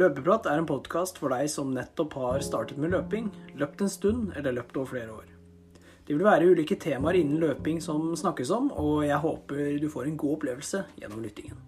Løpeprat 0.00 0.46
er 0.48 0.56
en 0.56 0.64
podkast 0.68 1.18
for 1.20 1.28
deg 1.34 1.50
som 1.52 1.74
nettopp 1.74 2.14
har 2.16 2.40
startet 2.40 2.78
med 2.80 2.94
løping, 2.94 3.26
løpt 3.60 3.82
en 3.84 3.90
stund 3.92 4.30
eller 4.38 4.54
løpt 4.56 4.78
over 4.80 4.88
flere 4.94 5.12
år. 5.12 5.26
Det 6.06 6.14
vil 6.14 6.24
være 6.24 6.46
ulike 6.54 6.78
temaer 6.80 7.18
innen 7.20 7.42
løping 7.42 7.82
som 7.84 8.06
snakkes 8.16 8.48
om, 8.56 8.70
og 8.72 9.04
jeg 9.04 9.20
håper 9.20 9.76
du 9.82 9.90
får 9.92 10.08
en 10.08 10.16
god 10.22 10.38
opplevelse 10.38 10.80
gjennom 11.02 11.20
lyttingen. 11.20 11.60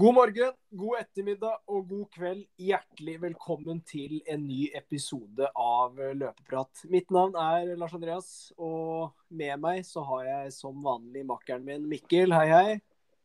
God 0.00 0.14
morgen, 0.16 0.52
god 0.80 0.96
ettermiddag 0.96 1.58
og 1.68 1.88
god 1.90 2.06
kveld. 2.14 2.44
Hjertelig 2.56 3.18
velkommen 3.20 3.82
til 3.84 4.22
en 4.32 4.46
ny 4.46 4.70
episode 4.78 5.44
av 5.60 5.98
Løpeprat. 6.16 6.86
Mitt 6.88 7.12
navn 7.12 7.36
er 7.36 7.74
Lars 7.76 7.92
Andreas, 7.98 8.30
og 8.56 9.10
med 9.28 9.60
meg 9.60 9.82
så 9.84 10.00
har 10.08 10.22
jeg 10.24 10.54
som 10.56 10.78
vanlig 10.86 11.26
makkeren 11.28 11.66
min 11.66 11.84
Mikkel. 11.90 12.32
Hei, 12.32 12.46
hei. 12.48 12.78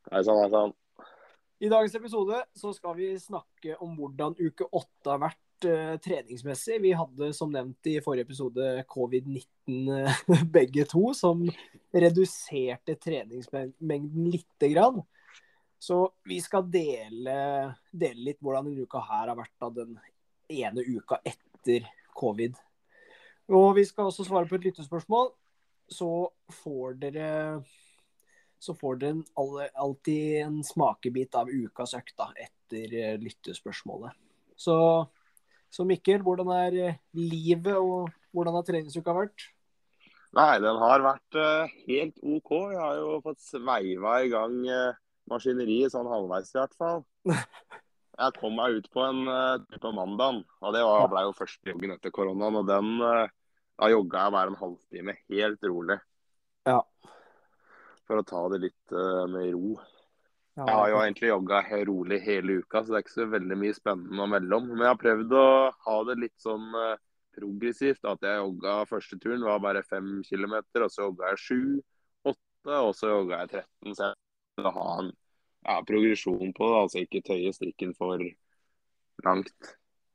Hei 0.10 0.26
sann, 0.28 0.42
hei 0.42 0.52
sann. 0.52 0.76
I 1.64 1.72
dagens 1.72 1.96
episode 1.96 2.44
så 2.60 2.76
skal 2.76 3.00
vi 3.00 3.14
snakke 3.24 3.80
om 3.80 3.96
hvordan 3.96 4.36
uke 4.36 4.68
åtte 4.68 5.14
har 5.14 5.24
vært 5.30 5.72
eh, 5.72 5.96
treningsmessig. 6.04 6.84
Vi 6.84 6.92
hadde 7.00 7.32
som 7.40 7.56
nevnt 7.56 7.94
i 7.94 8.02
forrige 8.04 8.28
episode 8.28 8.84
covid-19 8.92 9.96
eh, 9.96 10.24
begge 10.60 10.90
to, 10.92 11.08
som 11.16 11.48
reduserte 11.96 13.00
treningsmengden 13.00 14.34
lite 14.36 14.76
grann. 14.76 15.06
Så 15.86 16.00
vi 16.26 16.40
skal 16.42 16.66
dele, 16.72 17.38
dele 17.94 18.30
litt 18.32 18.40
hvordan 18.42 18.66
denne 18.66 18.86
uka 18.88 19.04
her 19.06 19.30
har 19.30 19.38
vært 19.38 19.54
da, 19.62 19.70
den 19.70 19.98
ene 20.50 20.82
uka 20.82 21.20
etter 21.22 21.86
covid. 22.18 22.56
Og 23.54 23.68
vi 23.78 23.84
skal 23.86 24.10
også 24.10 24.26
svare 24.26 24.50
på 24.50 24.58
et 24.58 24.66
lyttespørsmål. 24.72 25.30
Så 25.94 26.10
får 26.64 26.96
dere 27.04 27.28
så 28.66 28.74
får 28.74 28.98
dere 29.04 29.68
alltid 29.78 30.40
en 30.42 30.58
smakebit 30.66 31.38
av 31.38 31.52
ukas 31.54 31.94
økt 32.00 32.16
da, 32.18 32.32
etter 32.34 32.96
eh, 32.98 33.18
lyttespørsmålet. 33.22 34.16
Så, 34.58 34.78
så 35.70 35.86
Mikkel, 35.86 36.24
hvordan 36.26 36.50
er 36.56 36.80
eh, 36.82 37.02
livet, 37.20 37.76
og 37.78 38.10
hvordan 38.34 38.58
har 38.58 38.66
treningsuka 38.66 39.14
vært? 39.14 39.52
Nei, 40.36 40.56
den 40.64 40.82
har 40.82 41.04
vært 41.04 41.38
uh, 41.38 41.76
helt 41.86 42.18
OK. 42.26 42.50
Jeg 42.74 42.82
har 42.82 42.98
jo 43.04 43.20
fått 43.24 43.44
sveiva 43.44 44.18
i 44.26 44.32
gang 44.34 44.56
maskineriet 45.32 45.94
sånn 45.94 46.10
halvveis 46.10 46.54
i 46.54 46.60
hvert 46.60 46.78
fall. 46.80 47.04
Jeg 48.16 48.38
kom 48.38 48.54
meg 48.56 48.78
ut 48.78 48.86
på 48.96 49.02
en 49.04 49.26
uh, 49.28 49.80
på 49.82 49.90
mandag, 49.92 50.38
og 50.64 50.72
det 50.72 50.86
var, 50.88 51.10
ble 51.12 51.26
jo 51.26 51.34
første 51.36 51.68
joggen 51.68 51.92
etter 51.98 52.14
koronaen. 52.16 52.62
Og 52.62 52.70
den 52.70 52.94
uh, 53.04 53.26
da 53.76 53.90
jogga 53.92 54.26
jeg 54.26 54.36
bare 54.36 54.54
en 54.54 54.60
halvtime 54.60 55.18
helt 55.32 55.68
rolig. 55.68 55.98
Ja. 56.68 56.80
For 58.08 58.22
å 58.22 58.28
ta 58.28 58.44
det 58.54 58.62
litt 58.64 58.96
uh, 58.96 59.26
med 59.32 59.52
ro. 59.56 59.76
Ja, 60.56 60.64
Jeg 60.64 60.78
har 60.80 60.90
jo 60.90 61.00
egentlig 61.02 61.32
jogga 61.32 61.62
rolig 61.90 62.22
hele 62.24 62.62
uka, 62.62 62.82
så 62.82 62.94
det 62.94 63.00
er 63.00 63.04
ikke 63.04 63.18
så 63.18 63.26
veldig 63.34 63.58
mye 63.60 63.76
spennende 63.76 64.24
å 64.24 64.30
melde 64.32 64.56
om. 64.56 64.70
Men 64.72 64.86
jeg 64.86 64.94
har 64.94 65.02
prøvd 65.02 65.36
å 65.36 65.48
ha 65.88 65.98
det 66.08 66.16
litt 66.22 66.38
sånn 66.40 66.70
uh, 66.72 66.94
progressivt. 67.36 68.08
At 68.08 68.24
jeg 68.24 68.40
jogga 68.40 68.78
første 68.88 69.20
turen 69.20 69.44
var 69.44 69.60
bare 69.64 69.84
fem 69.84 70.22
kilometer, 70.28 70.86
og 70.86 70.94
så 70.94 71.10
jogga 71.10 71.34
jeg 71.34 71.44
sju, 71.44 71.60
åtte, 72.32 72.78
og 72.78 72.94
så 72.96 73.12
jogga 73.12 73.42
jeg 73.44 73.66
13. 73.66 73.98
Så 73.98 74.08
jeg 74.08 74.22
å 74.64 74.72
ha 74.76 74.90
en 75.02 75.12
ja, 75.66 75.80
progresjon 75.88 76.54
på 76.56 76.68
det, 76.70 76.82
altså 76.84 77.02
ikke 77.04 77.24
tøye 77.26 77.54
strikken 77.56 77.96
for 77.98 78.22
langt. 79.26 79.72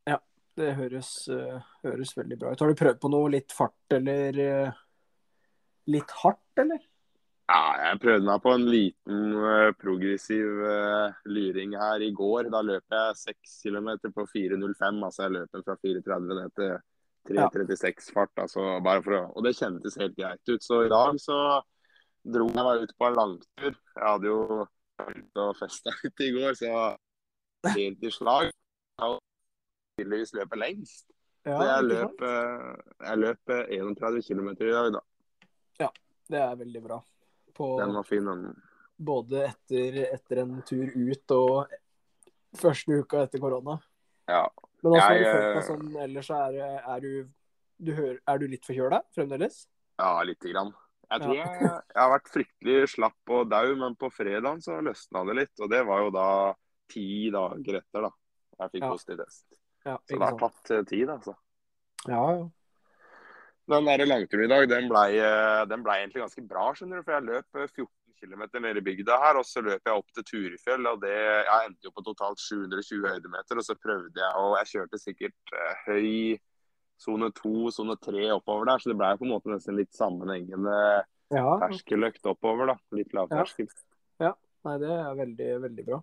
Ja, 0.08 0.20
Det 0.56 0.74
høres, 0.78 1.10
uh, 1.32 1.58
høres 1.84 2.14
veldig 2.16 2.38
bra 2.38 2.52
ut. 2.52 2.62
Har 2.62 2.70
du 2.70 2.78
prøvd 2.78 3.00
på 3.02 3.10
noe 3.12 3.32
litt 3.32 3.54
fart 3.54 3.96
eller 3.96 4.38
uh, 4.38 4.78
litt 5.90 6.14
hardt, 6.22 6.62
eller? 6.62 6.86
Ja, 7.50 7.62
jeg 7.82 7.98
prøvde 8.04 8.28
meg 8.28 8.42
på 8.44 8.52
en 8.54 8.68
liten 8.70 9.24
uh, 9.34 9.72
progressiv 9.80 10.60
luring 11.26 11.74
her 11.80 12.04
i 12.06 12.12
går. 12.14 12.52
Da 12.54 12.62
løp 12.62 12.94
jeg 12.94 13.18
6 13.24 13.56
km 13.64 13.90
på 14.14 14.28
4.05. 14.36 15.02
Altså 15.02 15.26
jeg 15.26 15.34
løp 15.34 15.58
fra 15.66 15.76
4.30 15.82 16.30
ned 16.30 16.54
til 16.60 16.78
3.36 17.34 18.14
fart. 18.14 18.32
Altså 18.38 18.78
bare 18.86 19.02
for 19.02 19.18
å, 19.18 19.24
og 19.34 19.48
det 19.48 19.56
kjentes 19.58 19.98
helt 19.98 20.14
greit 20.14 20.54
ut. 20.54 20.62
Så 20.62 20.84
i 20.86 20.92
dag 20.92 21.18
så 21.18 21.40
dro 22.24 22.48
jeg 22.50 22.66
meg 22.66 22.84
ut 22.84 22.96
på 22.98 23.08
en 23.08 23.18
langtur. 23.18 23.76
Jeg 23.96 24.04
hadde 24.06 24.28
jo 24.30 24.40
vært 24.60 25.40
og 25.44 25.54
festa 25.58 25.94
litt 26.04 26.24
i 26.26 26.32
går, 26.36 26.56
så 26.58 26.66
jeg 26.66 26.74
var 26.76 27.76
helt 27.76 28.04
i 28.04 28.12
slag. 28.12 28.50
Jeg 29.00 29.20
tydeligvis 30.00 30.34
løper 30.36 30.60
lengst. 30.60 31.06
Ja, 31.48 31.56
Så 31.56 31.68
jeg 31.70 31.86
løp, 31.88 32.26
eh, 32.28 33.06
jeg 33.06 33.20
løp 33.22 33.52
eh, 33.54 33.78
31 33.80 34.26
km 34.26 34.50
i 34.52 34.74
dag, 34.74 34.90
da. 34.98 35.04
Det 36.30 36.38
er 36.38 36.58
veldig 36.60 36.80
bra. 36.84 36.96
På, 37.56 37.72
Den 37.80 37.94
var 37.94 38.04
fin. 38.06 38.26
Den. 38.26 38.50
både 38.96 39.40
etter, 39.48 39.96
etter 40.14 40.42
en 40.44 40.60
tur 40.68 40.92
ut 40.94 41.32
og 41.34 41.72
første 42.60 43.00
uka 43.00 43.24
etter 43.24 43.42
korona. 43.42 43.78
Ja. 44.30 44.44
Men 44.84 44.92
også 44.92 45.06
har 45.06 45.16
du 45.16 45.24
Jeg, 45.24 45.32
følt 45.32 45.48
deg 45.48 45.56
eh, 45.56 45.66
sånn 45.66 45.96
ellers, 46.04 46.30
er, 46.36 46.60
er, 46.78 47.00
du, 47.00 47.32
du 47.82 47.90
hører, 47.96 48.20
er 48.28 48.38
du 48.38 48.46
litt 48.52 48.68
forkjøla 48.68 49.02
fremdeles? 49.16 49.64
ja, 50.00 50.12
lite 50.24 50.52
grann. 50.52 50.70
Jeg 51.10 51.22
tror 51.24 51.34
Ja. 51.34 51.44
jeg, 51.44 51.60
jeg 51.94 52.02
har 52.02 52.10
vært 52.12 52.30
fryktelig 52.30 52.88
slapp 52.94 53.32
og 53.34 53.48
dau, 53.50 53.74
men 53.76 53.96
på 53.98 54.10
fredagen 54.14 54.60
så 54.62 54.78
løsna 54.84 55.24
det 55.26 55.36
litt. 55.40 55.54
Og 55.60 55.70
det 55.70 55.82
var 55.86 56.04
jo 56.04 56.10
da 56.14 56.26
ti 56.90 57.30
dager 57.34 57.80
etter, 57.80 58.06
da. 58.06 58.10
Jeg 58.60 58.70
fikk 58.76 58.82
Ja. 58.84 58.90
positiv 58.92 59.16
test. 59.24 59.46
Ja, 59.86 59.96
Så 60.06 60.18
det 60.18 60.20
har 60.28 60.38
tatt 60.38 60.70
eh, 60.70 60.82
tid, 60.84 61.08
altså. 61.08 61.34
Ja, 62.06 62.24
ja. 62.36 62.48
Den 63.70 63.84
der 63.86 64.04
langturen 64.06 64.44
i 64.44 64.48
dag, 64.50 64.68
den 64.68 64.88
blei 64.90 65.10
ble 65.14 65.94
egentlig 65.94 66.22
ganske 66.24 66.42
bra, 66.46 66.72
skjønner 66.74 66.98
du. 67.00 67.02
For 67.06 67.12
jeg 67.12 67.26
løp 67.28 67.56
eh, 67.56 67.68
14 67.68 67.86
km 68.20 68.42
nede 68.60 68.78
i 68.78 68.84
bygda 68.84 69.16
her, 69.18 69.38
og 69.40 69.44
så 69.46 69.62
løp 69.64 69.80
jeg 69.86 69.94
opp 69.96 70.10
til 70.14 70.24
Turefjell. 70.24 70.86
og 70.86 71.00
det, 71.00 71.14
Jeg 71.46 71.66
endte 71.66 71.84
jo 71.86 71.90
på 71.90 72.04
totalt 72.04 72.38
720 72.38 73.08
høydemeter, 73.08 73.56
og 73.56 73.64
så 73.64 73.74
prøvde 73.80 74.14
jeg, 74.20 74.32
og 74.36 74.56
jeg 74.58 74.66
kjørte 74.74 74.98
sikkert 75.00 75.54
eh, 75.54 75.74
høy 75.86 76.38
sone 77.00 77.30
2, 77.36 77.70
sone 77.74 77.96
3 77.96 78.26
oppover 78.36 78.68
der, 78.68 78.82
så 78.82 78.92
det 78.92 78.98
ble 79.00 79.14
på 79.16 79.26
en 79.26 79.32
måte 79.32 79.52
nesten 79.52 79.78
litt 79.78 79.94
sammenhengende 79.96 80.76
ja. 81.32 81.46
terskeløkt 81.62 82.28
oppover. 82.28 82.74
da, 82.74 82.76
Litt 82.98 83.16
lavterskel. 83.16 83.70
Nei, 84.66 84.76
det 84.80 84.90
er 84.92 85.14
veldig, 85.16 85.50
veldig 85.62 85.84
bra. 85.86 86.00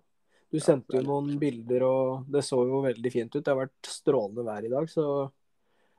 Du 0.48 0.58
sendte 0.64 0.96
jo 0.96 1.04
noen 1.04 1.36
bilder, 1.40 1.84
og 1.84 2.30
det 2.32 2.42
så 2.46 2.58
jo 2.66 2.80
veldig 2.86 3.12
fint 3.12 3.36
ut. 3.36 3.42
Det 3.44 3.52
har 3.52 3.60
vært 3.60 3.90
strålende 3.90 4.46
vær 4.46 4.64
i 4.64 4.72
dag, 4.72 4.88
så 4.90 5.04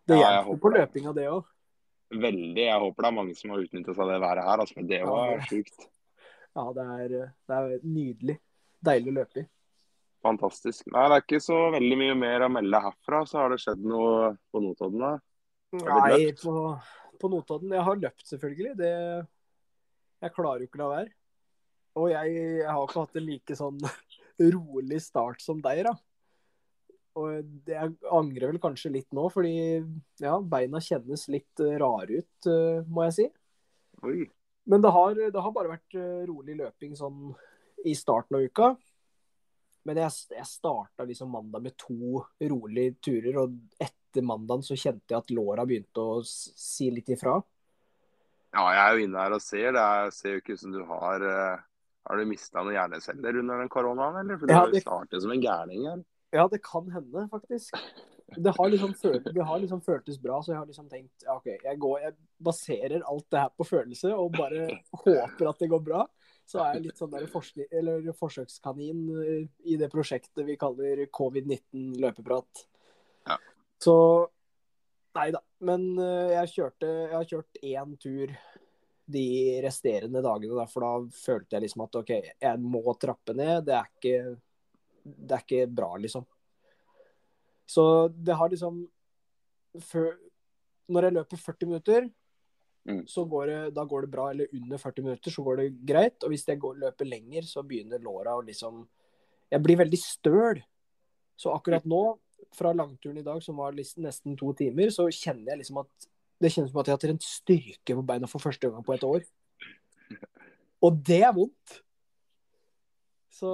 det 0.10 0.18
Ja, 0.18 0.34
hjelper 0.40 0.60
på 0.64 0.72
løpinga, 0.74 1.14
det 1.16 1.28
òg. 1.30 1.48
Veldig. 2.10 2.66
Jeg 2.66 2.82
håper 2.82 3.06
det 3.06 3.10
er 3.12 3.16
mange 3.20 3.38
som 3.38 3.54
har 3.54 3.64
utnytta 3.64 3.94
seg 3.94 4.04
av 4.04 4.12
det 4.12 4.20
været 4.26 4.48
her, 4.48 4.64
altså, 4.66 4.78
men 4.80 4.90
det 4.90 5.02
var 5.06 5.32
ja, 5.36 5.46
sjukt. 5.46 5.88
Ja, 6.58 6.66
det 6.76 6.86
er, 6.96 7.16
det 7.52 7.60
er 7.60 7.86
nydelig. 7.86 8.38
Deilig 8.90 9.14
å 9.14 9.18
løpe 9.20 9.44
i. 9.44 9.48
Fantastisk. 10.26 10.88
Nei, 10.92 11.06
det 11.08 11.18
er 11.18 11.24
ikke 11.24 11.42
så 11.44 11.58
veldig 11.76 11.98
mye 12.02 12.16
mer 12.20 12.44
å 12.46 12.52
melde 12.52 12.82
herfra. 12.84 13.22
Så 13.28 13.40
har 13.40 13.54
det 13.54 13.62
skjedd 13.64 13.86
noe 13.88 14.34
på 14.52 14.62
Notodden, 14.64 15.06
da. 15.06 15.14
Nei, 15.80 16.32
på, 16.40 16.54
på 17.22 17.30
Notodden 17.30 17.76
Jeg 17.78 17.86
har 17.88 18.02
løpt, 18.02 18.26
selvfølgelig. 18.28 18.74
Det, 18.80 18.92
jeg 20.26 20.36
klarer 20.36 20.64
jo 20.64 20.70
ikke 20.70 20.82
å 20.82 20.84
la 20.84 20.92
være. 20.98 21.14
Og 22.00 22.12
jeg, 22.12 22.36
jeg 22.62 22.70
har 22.70 22.84
ikke 22.84 23.04
hatt 23.06 23.20
en 23.20 23.28
like 23.28 23.58
sånn 23.58 23.80
rolig 24.58 25.02
start 25.04 25.44
som 25.44 25.64
deg, 25.64 25.86
da. 25.88 25.96
Og 27.20 27.48
det, 27.66 27.76
jeg 27.76 27.96
angrer 28.16 28.52
vel 28.52 28.62
kanskje 28.64 28.92
litt 28.94 29.10
nå, 29.16 29.26
fordi 29.34 29.54
ja, 30.22 30.36
beina 30.40 30.82
kjennes 30.84 31.26
litt 31.32 31.64
eh, 31.64 31.78
rare 31.82 32.22
ut, 32.22 32.50
eh, 32.52 32.84
må 32.88 33.08
jeg 33.08 33.16
si. 33.18 33.26
Oi. 34.06 34.20
Men 34.70 34.84
det 34.84 34.92
har, 34.94 35.18
det 35.18 35.44
har 35.44 35.56
bare 35.56 35.74
vært 35.74 35.98
eh, 35.98 36.22
rolig 36.30 36.60
løping 36.60 36.94
sånn 37.00 37.34
i 37.88 37.96
starten 37.98 38.38
av 38.38 38.46
uka. 38.46 38.70
Men 39.90 39.98
jeg, 40.04 40.14
jeg 40.38 40.46
starta 40.46 41.06
liksom 41.10 41.32
mandag 41.34 41.64
med 41.66 41.74
to 41.82 42.20
rolige 42.52 42.96
turer, 43.10 43.40
og 43.42 43.56
etter 43.82 44.26
mandagen 44.26 44.62
så 44.68 44.78
kjente 44.78 45.16
jeg 45.16 45.24
at 45.24 45.32
låra 45.34 45.66
begynte 45.70 46.04
å 46.04 46.20
si 46.26 46.92
litt 46.94 47.10
ifra. 47.16 47.40
Ja, 48.54 48.68
jeg 48.74 48.84
er 48.84 48.94
jo 49.00 49.08
inne 49.08 49.24
her 49.24 49.36
og 49.38 49.42
ser. 49.46 49.72
Det 49.74 49.82
er, 49.82 50.14
ser 50.14 50.36
jo 50.36 50.44
ikke 50.44 50.56
ut 50.58 50.62
som 50.62 50.74
du 50.74 50.80
har 50.90 51.26
eh, 51.26 51.66
Har 52.10 52.18
du 52.18 52.26
mista 52.30 52.64
noen 52.64 52.74
hjerneceller 52.74 53.42
under 53.42 53.60
den 53.62 53.70
koronaen, 53.70 54.22
eller? 54.24 54.40
For 54.42 54.50
du 54.50 54.54
Ja, 54.56 54.64
det- 54.70 54.82
startet 54.86 55.22
som 55.26 55.34
en 55.36 55.44
gærning 55.44 55.84
her. 55.90 56.06
Ja, 56.34 56.46
det 56.50 56.62
kan 56.66 56.86
hende, 56.94 57.26
faktisk. 57.30 57.74
Det 58.38 58.54
har 58.58 58.70
liksom, 58.70 58.94
følt, 58.94 59.26
det 59.34 59.42
har 59.46 59.58
liksom 59.62 59.82
føltes 59.82 60.20
bra, 60.22 60.38
så 60.46 60.52
jeg 60.54 60.60
har 60.60 60.68
liksom 60.70 60.86
tenkt 60.90 61.24
ja, 61.26 61.34
OK, 61.40 61.48
jeg, 61.50 61.78
går, 61.82 61.96
jeg 62.04 62.14
baserer 62.46 63.02
alt 63.10 63.26
det 63.34 63.40
her 63.42 63.50
på 63.58 63.66
følelse 63.66 64.12
og 64.14 64.36
bare 64.38 64.68
håper 64.94 65.50
at 65.50 65.64
det 65.64 65.70
går 65.72 65.82
bra. 65.88 66.04
Så 66.50 66.64
er 66.64 66.78
jeg 66.78 66.88
litt 66.88 66.98
sånn 66.98 67.12
der 67.14 67.28
forsøkskanin 67.30 69.04
eh, 69.22 69.44
i 69.70 69.78
det 69.78 69.92
prosjektet 69.94 70.42
vi 70.48 70.58
kaller 70.58 71.04
covid-19 71.14 71.92
løpeprat. 72.02 72.66
Ja. 73.30 73.38
Så 73.82 73.96
Nei 75.18 75.32
da. 75.34 75.40
Men 75.66 75.86
eh, 75.98 76.36
jeg 76.36 76.52
kjørte 76.54 76.88
Jeg 76.88 77.16
har 77.16 77.30
kjørt 77.30 77.62
én 77.66 77.96
tur 78.02 78.34
de 79.10 79.24
resterende 79.66 80.22
dagene, 80.22 80.54
da, 80.54 80.68
for 80.70 80.86
da 80.86 80.90
følte 81.18 81.56
jeg 81.56 81.64
liksom 81.64 81.82
at 81.82 81.96
OK, 81.98 82.12
jeg 82.46 82.60
må 82.62 82.94
trappe 83.02 83.34
ned. 83.34 83.64
Det 83.66 83.74
er 83.74 83.88
ikke 83.90 84.20
det 85.04 85.36
er 85.36 85.46
ikke 85.46 85.68
bra, 85.72 85.96
liksom. 85.98 86.26
Så 87.70 87.84
det 88.10 88.36
har 88.36 88.50
liksom 88.50 88.84
før, 89.86 90.16
Når 90.90 91.06
jeg 91.06 91.14
løper 91.14 91.38
40 91.38 91.68
minutter, 91.70 92.08
Mm. 92.90 93.04
så 93.08 93.26
går 93.30 93.48
det, 93.48 93.58
da 93.76 93.84
går 93.86 94.02
det 94.06 94.12
bra. 94.12 94.30
Eller 94.32 94.48
under 94.54 94.78
40 94.78 95.06
minutter, 95.06 95.32
så 95.32 95.44
går 95.46 95.62
det 95.62 95.68
greit. 95.86 96.24
Og 96.24 96.34
hvis 96.34 96.48
jeg 96.48 96.60
går, 96.60 96.80
løper 96.86 97.10
lenger, 97.10 97.46
så 97.46 97.64
begynner 97.64 98.02
låra 98.04 98.38
å 98.38 98.46
liksom 98.46 98.88
Jeg 99.50 99.64
blir 99.66 99.80
veldig 99.80 99.98
støl. 99.98 100.60
Så 101.40 101.50
akkurat 101.50 101.86
nå, 101.90 102.20
fra 102.54 102.74
langturen 102.74 103.18
i 103.18 103.26
dag, 103.26 103.42
som 103.44 103.58
var 103.58 103.74
liksom 103.74 104.04
nesten 104.06 104.36
to 104.38 104.52
timer, 104.54 104.92
så 104.94 105.08
kjenner 105.10 105.54
jeg 105.54 105.64
liksom 105.64 105.82
at 105.82 106.10
Det 106.40 106.52
kjennes 106.54 106.72
som 106.72 106.80
at 106.80 106.88
jeg 106.88 106.96
har 106.96 107.02
trent 107.04 107.26
styrke 107.26 107.96
på 107.98 108.04
beina 108.08 108.28
for 108.32 108.40
første 108.40 108.70
gang 108.70 108.84
på 108.86 108.94
et 108.94 109.04
år. 109.04 109.26
Og 110.88 111.00
det 111.04 111.24
er 111.28 111.34
vondt. 111.36 111.82
Så, 113.30 113.50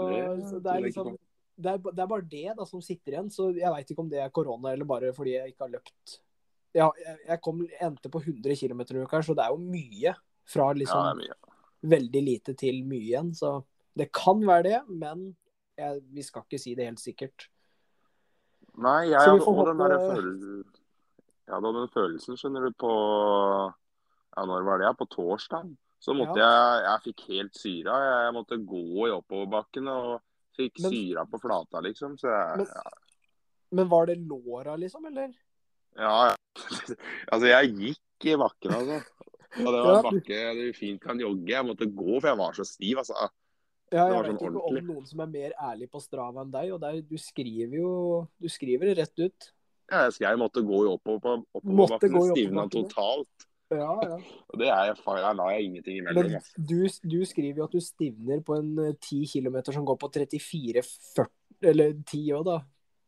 så 0.50 0.60
det 0.62 0.70
er 0.74 0.84
liksom 0.86 1.16
det 1.56 1.72
er, 1.72 1.80
det 1.80 2.04
er 2.04 2.10
bare 2.12 2.28
det 2.30 2.54
da 2.58 2.68
som 2.68 2.84
sitter 2.84 3.16
igjen. 3.16 3.32
Så 3.34 3.50
jeg 3.56 3.72
veit 3.74 3.90
ikke 3.90 4.04
om 4.04 4.12
det 4.12 4.22
er 4.22 4.34
korona 4.34 4.74
eller 4.76 4.88
bare 4.88 5.14
fordi 5.16 5.38
jeg 5.38 5.54
ikke 5.54 5.66
har 5.66 5.74
løpt. 5.78 6.20
Ja, 6.76 6.90
jeg, 6.98 7.40
kom, 7.44 7.62
endte 7.80 8.12
på 8.12 8.20
100 8.20 8.56
km 8.60 8.82
i 8.84 9.04
uka, 9.06 9.22
så 9.24 9.36
det 9.38 9.46
er 9.46 9.54
jo 9.54 9.60
mye. 9.64 10.16
Fra 10.46 10.68
liksom 10.78 11.08
er 11.10 11.18
mye. 11.18 11.36
veldig 11.96 12.22
lite 12.22 12.54
til 12.60 12.84
mye 12.86 13.06
igjen. 13.08 13.32
Så 13.34 13.58
det 13.98 14.12
kan 14.14 14.44
være 14.46 14.66
det, 14.68 14.82
men 14.92 15.30
jeg, 15.80 16.02
vi 16.12 16.26
skal 16.26 16.44
ikke 16.46 16.60
si 16.62 16.76
det 16.78 16.90
helt 16.90 17.02
sikkert. 17.02 17.48
Nei, 18.76 19.06
jeg 19.14 19.22
hadde 19.24 19.40
også 19.40 19.70
den 19.70 19.80
der 19.80 19.94
følelsen 20.04 20.64
Jeg 21.46 21.54
hadde 21.54 21.70
den 21.78 21.92
følelsen, 21.94 22.38
skjønner 22.40 22.66
du, 22.68 22.74
på 22.76 22.92
Ja, 24.36 24.44
når 24.50 24.66
var 24.68 24.82
det? 24.84 24.92
På 25.00 25.08
torsdag. 25.08 25.70
Så 26.04 26.14
måtte 26.14 26.42
jeg 26.42 26.84
Jeg 26.84 27.04
fikk 27.06 27.26
helt 27.30 27.56
syra. 27.56 27.96
Jeg 28.04 28.34
måtte 28.36 28.60
gå 28.60 29.08
i 29.08 29.14
oppoverbakken 29.16 29.88
og 29.94 30.20
fikk 30.58 30.84
Men- 30.84 30.92
syra 30.92 31.26
på 31.30 31.40
flata, 31.40 31.80
liksom. 31.88 32.18
Så 32.20 32.28
jeg 32.28 32.58
Men, 32.58 32.68
men 33.72 33.90
var 33.90 34.06
det 34.12 34.20
låra, 34.20 34.76
liksom, 34.76 35.06
eller? 35.06 35.32
Ja. 36.00 36.36
Altså, 37.32 37.48
jeg 37.50 37.72
gikk 37.76 38.28
i 38.32 38.36
bakken, 38.40 38.72
altså. 38.78 39.00
Og 39.56 39.68
det 39.72 39.80
var 39.84 39.98
en 39.98 40.06
bakke 40.10 40.38
du 40.58 40.62
fint 40.76 41.02
kan 41.04 41.20
jogge. 41.20 41.50
Jeg 41.52 41.68
måtte 41.68 41.88
gå, 41.88 42.20
for 42.20 42.30
jeg 42.32 42.40
var 42.40 42.56
så 42.56 42.66
stiv, 42.68 43.00
altså. 43.02 43.28
Ja, 43.94 44.06
jeg 44.10 44.16
vet 44.16 44.40
sånn 44.42 44.56
ikke 44.56 44.70
om 44.72 44.78
noen 44.90 45.06
som 45.08 45.22
er 45.24 45.30
mer 45.32 45.52
ærlig 45.62 45.88
på 45.94 46.00
Strava 46.04 46.42
enn 46.44 46.54
deg. 46.54 46.72
Og 46.76 46.80
der, 46.82 47.02
du 47.06 47.18
skriver 47.22 47.76
jo 47.80 47.90
Du 48.42 48.48
skriver 48.52 48.92
det 48.92 48.96
rett 49.04 49.22
ut. 49.22 49.50
Ja, 49.92 50.06
Jeg 50.08 50.16
skrev 50.16 50.32
jeg 50.34 50.42
måtte 50.42 50.64
gå 50.66 50.80
i 50.82 50.90
oppover, 50.90 51.44
oppoverbakken. 51.54 52.16
gå 52.16 52.24
i 52.24 52.32
stivna 52.34 52.64
totalt. 52.74 53.46
Ja, 53.74 53.92
ja. 54.02 54.18
Og 54.50 54.60
det 54.62 54.68
er 54.72 54.90
jeg, 54.90 54.98
faen, 55.06 55.22
der 55.22 55.38
la 55.38 55.50
jeg 55.54 55.68
ingenting 55.70 56.00
imellom. 56.02 56.32
Men 56.32 56.40
Altså. 56.40 56.54
du, 56.58 56.80
du 57.12 57.20
skriver 57.30 57.62
jo 57.62 57.68
at 57.70 57.76
du 57.78 57.84
stivner 57.84 58.42
på 58.46 58.58
en 58.58 58.72
eh, 58.88 58.96
10 58.98 59.22
km 59.36 59.60
som 59.72 59.86
går 59.86 60.00
på 60.02 60.10
34,40 60.18 61.28
Eller 61.66 61.94
10 62.02 62.24
òg, 62.40 62.48
da. 62.50 62.58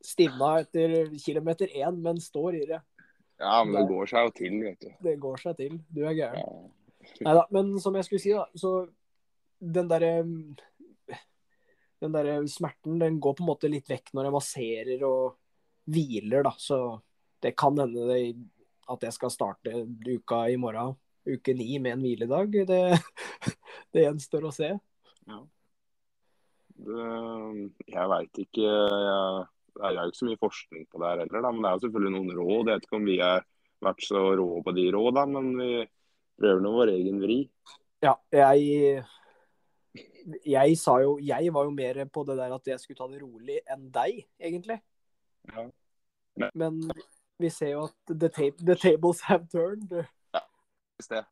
Stivna 0.07 0.53
etter 0.61 1.09
kilometer 1.19 1.71
én, 1.75 1.97
men 2.03 2.21
står 2.23 2.61
i 2.61 2.65
det. 2.69 2.79
Ja, 3.37 3.63
men 3.63 3.75
det 3.75 3.89
går 3.91 4.09
seg 4.09 4.27
jo 4.27 4.33
til, 4.37 4.55
vet 4.63 4.81
du. 4.81 4.91
Det 5.03 5.15
går 5.21 5.41
seg 5.41 5.57
til. 5.59 5.75
Du 5.93 6.01
er 6.07 6.15
gæren. 6.17 6.39
Ja. 6.41 7.17
Nei 7.23 7.33
da, 7.37 7.43
men 7.53 7.75
som 7.79 7.95
jeg 7.95 8.07
skulle 8.07 8.23
si, 8.23 8.33
da, 8.35 8.45
så 8.57 8.71
den 9.59 9.87
derre 9.89 10.13
Den 11.97 12.13
der 12.13 12.45
smerten, 12.45 12.99
den 13.01 13.15
går 13.19 13.33
på 13.33 13.41
en 13.41 13.47
måte 13.49 13.69
litt 13.71 13.87
vekk 13.89 14.11
når 14.13 14.27
jeg 14.27 14.33
masserer 14.35 15.05
og 15.07 15.37
hviler, 15.89 16.43
da. 16.45 16.51
Så 16.61 16.77
det 17.41 17.55
kan 17.57 17.79
hende 17.79 18.03
det, 18.11 18.19
at 18.93 19.05
jeg 19.07 19.15
skal 19.15 19.33
starte 19.33 19.73
uka 20.05 20.43
i 20.51 20.59
morgen, 20.61 20.93
uke 21.25 21.55
ni, 21.57 21.79
med 21.81 21.95
en 21.95 22.03
hviledag. 22.05 22.53
Det, 22.69 22.81
det 23.97 24.03
gjenstår 24.05 24.45
å 24.45 24.53
se. 24.53 24.69
Det, 26.77 27.01
jeg 27.89 28.11
veit 28.13 28.43
ikke 28.45 28.67
jeg, 28.69 29.47
Det 29.77 29.89
er 29.89 29.99
jo 29.99 30.11
ikke 30.11 30.19
så 30.19 30.29
mye 30.29 30.41
forskning 30.41 30.87
på 30.89 31.01
det 31.01 31.11
her 31.11 31.21
heller, 31.23 31.43
da, 31.45 31.51
men 31.53 31.63
det 31.63 31.69
er 31.69 31.77
jo 31.77 31.83
selvfølgelig 31.85 32.13
noen 32.15 32.33
råd. 32.39 32.57
Jeg 32.57 32.71
vet 32.71 32.87
ikke 32.87 32.99
om 32.99 33.07
vi 33.07 33.19
har 33.21 33.45
vært 33.87 34.07
så 34.07 34.23
rå 34.39 34.47
på 34.65 34.73
de 34.77 34.87
råda, 34.95 35.25
men 35.29 35.51
vi 35.59 35.69
prøver 36.37 36.63
nå 36.63 36.73
vår 36.73 36.93
egen 36.95 37.21
vri. 37.21 37.39
Ja, 38.05 38.15
jeg 38.31 39.05
Jeg 40.45 40.77
sa 40.77 40.99
jo 41.01 41.17
Jeg 41.23 41.53
var 41.53 41.65
jo 41.65 41.71
mer 41.73 42.03
på 42.13 42.23
det 42.27 42.35
der 42.37 42.51
at 42.53 42.67
jeg 42.67 42.79
skulle 42.79 42.99
ta 42.99 43.07
det 43.09 43.21
rolig 43.21 43.61
enn 43.65 43.87
deg, 43.93 44.25
egentlig. 44.37 44.81
Ja. 45.53 45.69
Men 46.53 46.81
vi 47.41 47.49
ser 47.49 47.73
jo 47.73 47.87
at 47.87 48.13
the, 48.13 48.29
ta 48.29 48.49
the 48.59 48.75
tables 48.75 49.21
have 49.29 49.47
turned. 49.49 49.93
Ja, 50.35 50.43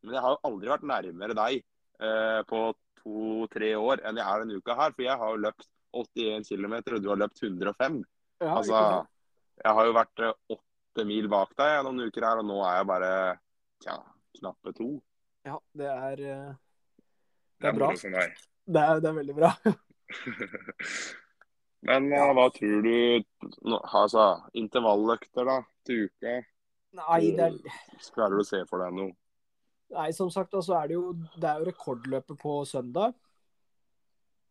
Men 0.01 0.13
jeg 0.13 0.21
har 0.21 0.35
jo 0.35 0.41
aldri 0.49 0.71
vært 0.71 0.89
nærmere 0.89 1.37
deg 1.37 1.61
eh, 1.99 2.41
på 2.49 2.61
to-tre 3.01 3.75
år 3.77 4.01
enn 4.05 4.17
jeg 4.17 4.25
er 4.25 4.43
denne 4.43 4.59
uka 4.61 4.77
her. 4.79 4.95
For 4.95 5.05
jeg 5.05 5.19
har 5.21 5.33
jo 5.33 5.43
løpt 5.45 5.69
81 5.95 6.49
km, 6.49 6.75
og 6.95 7.01
du 7.03 7.09
har 7.11 7.21
løpt 7.21 7.43
105. 7.43 8.01
Ja, 8.43 8.57
Altså, 8.57 8.79
jeg 9.63 9.73
har 9.77 9.85
jo 9.87 9.93
vært 9.95 10.19
eh, 10.25 10.33
åtte 10.55 11.05
mil 11.07 11.27
bak 11.31 11.53
deg 11.59 11.83
noen 11.87 12.07
uker 12.09 12.25
her, 12.27 12.41
og 12.41 12.47
nå 12.49 12.59
er 12.67 12.77
jeg 12.81 12.87
bare 12.91 13.11
tja, 13.83 13.95
knappe 14.39 14.73
to. 14.75 14.89
ja, 15.47 15.57
det 15.73 15.87
er 15.91 16.23
eh, 16.25 16.53
Det 17.61 17.69
er 17.69 17.73
er 17.73 17.79
bra. 17.79 17.91
for 17.95 18.09
meg. 18.15 18.35
Det 18.65 18.81
er, 18.81 18.99
det 18.99 19.09
er 19.11 19.17
veldig 19.21 19.35
bra. 19.37 19.51
Men 21.85 22.07
ja. 22.11 22.25
hva 22.33 22.47
tror 22.53 22.81
du 22.85 22.95
Altså, 23.93 24.25
intervalløkter 24.57 25.45
da, 25.47 25.59
til 25.85 26.07
uka? 26.09 26.35
Nei, 26.95 27.21
det 27.35 27.45
er, 27.49 27.77
Klarer 28.15 28.39
du 28.39 28.43
å 28.43 28.47
se 28.47 28.61
for 28.69 28.81
deg 28.85 28.93
noe? 28.95 29.13
nei, 29.95 30.09
som 30.17 30.29
sagt, 30.33 30.53
altså 30.57 30.73
er 30.79 30.87
det 30.89 30.95
jo 30.97 31.11
Det 31.35 31.45
er 31.49 31.59
jo 31.61 31.67
rekordløpet 31.69 32.39
på 32.41 32.55
søndag. 32.65 33.13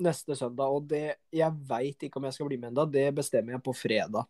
Neste 0.04 0.36
søndag. 0.38 0.74
Og 0.74 0.86
det 0.90 1.16
Jeg 1.32 1.50
veit 1.68 2.06
ikke 2.06 2.20
om 2.20 2.28
jeg 2.28 2.36
skal 2.36 2.50
bli 2.50 2.60
med 2.60 2.72
ennå. 2.72 2.86
Det 2.90 3.08
bestemmer 3.16 3.56
jeg 3.56 3.64
på 3.64 3.76
fredag. 3.76 4.28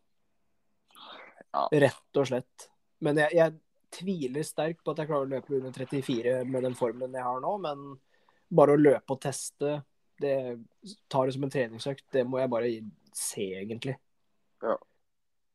Ja. 1.54 1.68
Rett 1.86 2.20
og 2.20 2.28
slett. 2.28 2.68
Men 3.04 3.20
jeg, 3.20 3.36
jeg 3.36 3.58
tviler 3.94 4.46
sterkt 4.46 4.82
på 4.82 4.94
at 4.94 5.02
jeg 5.02 5.10
klarer 5.10 5.28
å 5.28 5.32
løpe 5.36 5.54
under 5.58 5.74
34 5.74 6.40
med 6.50 6.66
den 6.66 6.78
formen 6.78 7.14
jeg 7.14 7.26
har 7.26 7.42
nå. 7.42 7.52
Men 7.62 7.84
bare 8.54 8.74
å 8.74 8.80
løpe 8.80 9.16
og 9.16 9.22
teste, 9.22 9.76
det 10.20 10.34
tar 11.10 11.26
det 11.26 11.36
som 11.36 11.46
en 11.46 11.52
treningsøkt. 11.54 12.06
Det 12.14 12.24
må 12.26 12.40
jeg 12.40 12.52
bare 12.52 12.72
se, 13.14 13.46
egentlig. 13.60 13.96
Ja. 14.64 14.76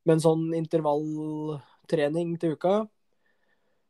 Men 0.07 0.24
sånn 0.24 0.48
intervalltrening 0.57 2.38
til 2.42 2.56
uka, 2.56 2.75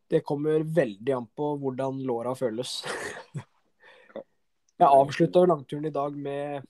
det 0.09 0.23
kommer 0.25 0.65
veldig 0.65 1.13
an 1.15 1.27
på 1.37 1.53
hvordan 1.61 2.01
låra 2.05 2.33
føles. 2.37 2.79
Jeg 4.79 4.87
avslutta 4.87 5.41
langturen 5.43 5.89
i 5.89 5.91
dag 5.91 6.15
med 6.15 6.67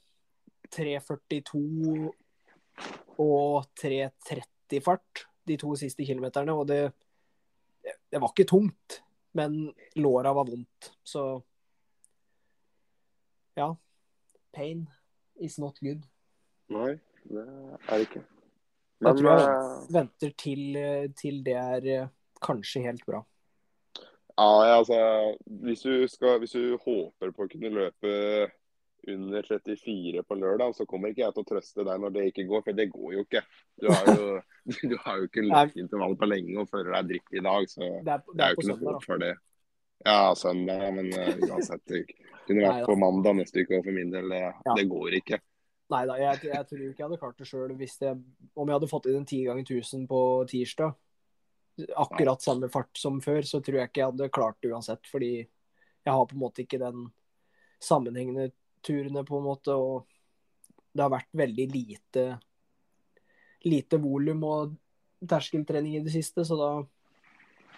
3.42 0.73 2.09
og 3.21 3.67
3.30 3.77 4.81
fart 4.85 5.25
de 5.49 5.57
to 5.59 5.75
siste 5.77 6.05
kilometerne, 6.05 6.53
og 6.53 6.67
det, 6.69 6.81
det 7.83 8.21
var 8.21 8.33
ikke 8.33 8.47
tungt, 8.49 8.99
men 9.37 9.59
låra 10.01 10.33
var 10.33 10.49
vondt, 10.49 10.91
så 11.05 11.41
ja. 13.59 13.75
Pain 14.55 14.87
is 15.37 15.59
not 15.61 15.77
good. 15.83 16.01
Nei, 16.73 16.95
det 17.29 17.45
er 17.45 17.93
det 17.93 18.05
ikke. 18.07 18.23
Jeg 18.99 19.19
tror 19.19 19.29
jeg 19.29 19.49
eh, 19.49 19.75
venter 19.93 20.31
til, 20.41 20.63
til 21.15 21.43
det 21.45 21.55
er 21.59 21.89
eh, 21.93 22.09
kanskje 22.43 22.81
helt 22.87 23.05
bra. 23.05 23.21
Ja, 24.39 24.77
altså, 24.77 24.99
hvis 25.65 25.81
du, 25.83 26.07
skal, 26.07 26.39
hvis 26.39 26.55
du 26.55 26.77
håper 26.79 27.33
på 27.35 27.45
å 27.45 27.51
kunne 27.51 27.71
løpe 27.75 28.13
under 29.07 29.43
34 29.47 30.23
på 30.23 30.35
lørdag, 30.35 30.75
så 30.75 30.85
kommer 30.85 31.11
ikke 31.11 31.23
jeg 31.23 31.35
til 31.35 31.43
å 31.43 31.49
trøste 31.49 31.85
deg 31.87 32.01
når 32.03 32.15
det 32.15 32.25
ikke 32.29 32.45
går, 32.49 32.63
for 32.65 32.77
det 32.77 32.87
går 32.93 33.13
jo 33.15 33.25
ikke. 33.25 33.43
Du 33.81 33.89
har 33.91 34.09
jo, 34.11 34.39
du 34.91 34.95
har 35.03 35.19
jo 35.19 35.29
ikke 35.29 35.45
løpt 35.47 35.77
intervall 35.81 36.17
på 36.19 36.29
lenge 36.29 36.57
og 36.61 36.71
føler 36.71 36.95
deg 36.97 37.13
dritt 37.13 37.37
i 37.39 37.45
dag, 37.45 37.69
så 37.71 37.83
Det 37.83 38.15
er, 38.15 38.25
det 38.33 38.45
er 38.45 38.53
jo 38.53 38.59
ikke 38.59 38.71
noe 38.71 38.83
håp 38.85 39.07
for 39.07 39.23
det. 39.23 39.35
Ja, 40.07 40.19
søndag, 40.39 40.85
men 40.95 41.11
uh, 41.11 41.49
uansett. 41.49 41.83
Det 41.91 42.05
kunne 42.47 42.63
vært 42.63 42.85
da. 42.85 42.87
på 42.87 42.95
mandag 42.99 43.35
neste 43.41 43.65
uke, 43.65 43.79
òg, 43.79 43.87
for 43.87 43.95
min 43.95 44.13
del, 44.13 44.31
det, 44.31 44.43
Ja. 44.47 44.75
det 44.77 44.87
går 44.91 45.19
ikke. 45.19 45.41
Nei 45.89 46.03
da, 46.05 46.15
jeg, 46.21 46.41
jeg 46.45 46.65
tror 46.69 46.81
ikke 46.85 47.01
jeg 47.01 47.07
hadde 47.07 47.17
klart 47.17 47.39
det 47.39 47.47
sjøl 47.49 47.71
Om 47.73 48.67
jeg 48.69 48.75
hadde 48.75 48.89
fått 48.91 49.07
inn 49.09 49.23
en 49.23 49.25
10 49.25 49.39
ganger 49.47 49.65
1000 49.65 50.03
på 50.07 50.19
tirsdag, 50.51 50.93
akkurat 51.95 52.43
samme 52.43 52.69
fart 52.71 52.97
som 52.97 53.21
før, 53.23 53.41
så 53.47 53.61
tror 53.63 53.81
jeg 53.81 53.89
ikke 53.91 54.01
jeg 54.01 54.11
hadde 54.11 54.29
klart 54.35 54.59
det 54.61 54.71
uansett. 54.73 55.09
Fordi 55.11 55.33
jeg 55.39 56.13
har 56.13 56.27
på 56.29 56.37
en 56.37 56.43
måte 56.43 56.63
ikke 56.63 56.81
den 56.81 57.07
sammenhengende 57.83 58.51
turene, 58.85 59.25
på 59.27 59.39
en 59.39 59.47
måte, 59.47 59.75
og 59.75 60.07
det 60.93 61.03
har 61.03 61.11
vært 61.13 61.29
veldig 61.37 61.67
lite 61.73 62.29
lite 63.67 63.99
volum 63.99 64.43
og 64.47 64.75
terskeltrening 65.27 65.97
i 65.97 66.03
det 66.03 66.13
siste, 66.13 66.45
så 66.47 66.55
da 66.55 66.69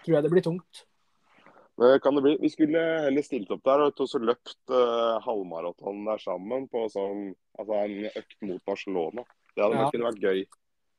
tror 0.03 0.15
jeg 0.15 0.25
det 0.25 0.31
blir 0.34 0.46
tungt. 0.46 0.86
Det 1.81 1.96
kan 2.03 2.13
det 2.13 2.22
bli. 2.22 2.36
Vi 2.41 2.51
skulle 2.53 2.81
heller 3.08 3.25
stilt 3.25 3.50
opp 3.53 3.63
der 3.65 3.88
og 3.88 4.01
så 4.05 4.20
løpt 4.22 4.60
uh, 4.70 5.17
halvmaraton 5.25 6.03
der 6.05 6.22
sammen 6.22 6.67
på 6.70 6.84
sånn, 6.93 7.31
altså 7.58 7.79
en 7.79 7.96
økt 8.12 8.38
mot 8.46 8.62
Barcelona. 8.67 9.25
Det 9.55 9.63
hadde 9.63 9.79
Ja. 9.79 9.88
kunne 9.89 10.12
vært 10.12 10.22
gøy. 10.22 10.43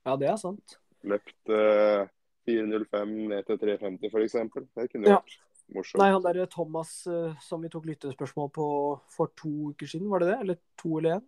Ja, 0.09 0.17
det 0.19 0.29
er 0.33 0.41
sant. 0.41 0.79
Løpt 1.07 1.53
uh, 1.55 2.09
4.05 2.49 3.15
ned 3.31 3.47
til 3.49 3.59
3.50 3.63 4.09
f.eks. 4.11 4.37
Det 4.77 4.89
kunne 4.93 5.09
Ja. 5.11 5.19
vært 5.21 5.37
morsomt. 5.75 6.01
Nei, 6.03 6.11
han 6.13 6.23
derre 6.25 6.47
Thomas 6.51 7.07
eh, 7.07 7.35
som 7.41 7.63
vi 7.63 7.71
tok 7.73 7.87
lyttespørsmål 7.87 8.51
på 8.53 8.67
for 9.15 9.31
to 9.39 9.53
uker 9.73 9.87
siden, 9.87 10.11
var 10.11 10.21
det 10.25 10.33
det? 10.33 10.39
Eller 10.45 10.59
to 10.81 10.99
eller 10.99 11.19
én? 11.21 11.25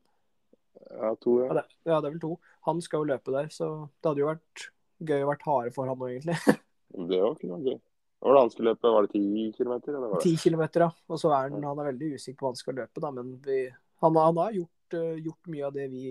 Ja, 0.91 1.15
to, 1.23 1.39
Ja, 1.41 1.47
ja. 1.47 1.55
det, 1.61 1.65
ja, 1.87 2.01
det 2.01 2.09
er 2.09 2.15
vel 2.17 2.21
to. 2.21 2.35
Han 2.67 2.81
skal 2.83 3.03
jo 3.05 3.11
løpe 3.15 3.33
der, 3.33 3.49
så 3.55 3.89
det 4.03 4.11
hadde 4.11 4.21
jo 4.25 4.31
vært 4.33 4.69
gøy 5.05 5.23
å 5.25 5.31
vært 5.31 5.43
harde 5.47 5.73
for 5.75 5.87
han 5.91 5.99
nå, 5.99 6.11
egentlig. 6.13 6.37
Det 6.95 7.19
var 7.19 7.33
ikke 7.35 7.49
noe 7.51 7.63
gøy. 7.65 7.79
Hva 8.23 8.29
var 8.31 8.37
det 8.37 8.43
han 8.45 8.51
skulle 8.55 8.73
løpe? 8.73 8.91
Var 8.95 9.07
det 9.07 9.11
10 9.19 9.53
km? 9.57 9.73
Ti 9.83 9.89
kilometer, 9.91 10.21
10 10.23 10.37
km, 10.45 10.63
ja. 10.85 10.91
Og 11.11 11.19
så 11.21 11.33
er 11.35 11.49
han, 11.51 11.65
han 11.67 11.81
er 11.83 11.89
veldig 11.91 12.11
usikker 12.15 12.39
på 12.39 12.47
hva 12.47 12.53
han 12.53 12.61
skal 12.61 12.77
løpe, 12.79 13.03
da. 13.03 13.11
Men 13.17 13.33
vi, 13.45 13.57
han, 14.05 14.17
han 14.17 14.39
har 14.39 14.55
gjort, 14.55 14.95
eh, 14.97 15.17
gjort 15.27 15.51
mye 15.51 15.67
av 15.67 15.75
det 15.75 15.89
vi, 15.91 16.05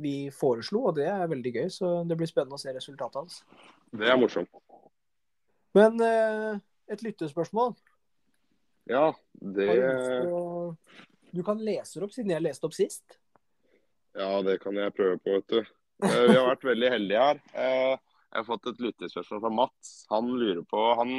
vi 0.00 0.14
foreslo, 0.32 0.84
og 0.88 0.94
det 1.00 1.08
er 1.10 1.26
veldig 1.28 1.52
gøy. 1.58 1.66
Så 1.74 1.90
det 2.08 2.16
blir 2.20 2.30
spennende 2.30 2.56
å 2.56 2.62
se 2.62 2.72
resultatet 2.76 3.18
hans. 3.20 3.40
Det 3.92 4.06
er 4.10 4.18
morsomt. 4.20 4.50
Men 5.74 6.00
eh, 6.02 6.58
et 6.90 7.02
lyttespørsmål. 7.02 7.74
Ja, 8.90 9.12
det 9.38 9.66
du, 10.26 10.76
du 11.36 11.42
kan 11.46 11.60
lese 11.62 11.98
det 12.00 12.06
opp, 12.08 12.14
siden 12.14 12.32
jeg 12.34 12.42
leste 12.42 12.66
opp 12.66 12.74
sist. 12.74 13.18
Ja, 14.18 14.40
det 14.42 14.56
kan 14.64 14.74
jeg 14.78 14.94
prøve 14.96 15.18
på, 15.22 15.36
vet 15.36 15.52
du. 15.52 15.60
Eh, 16.06 16.24
Vi 16.30 16.34
har 16.38 16.48
vært 16.48 16.64
veldig 16.66 16.90
heldige 16.96 17.26
her. 17.26 17.42
Eh, 17.54 17.92
Jeg 18.30 18.38
har 18.40 18.46
fått 18.46 18.66
et 18.70 18.80
lyttespørsmål 18.82 19.40
fra 19.44 19.50
Mats. 19.54 19.92
Han 20.10 20.32
lurer 20.38 20.62
på 20.70 20.82
Han 20.98 21.14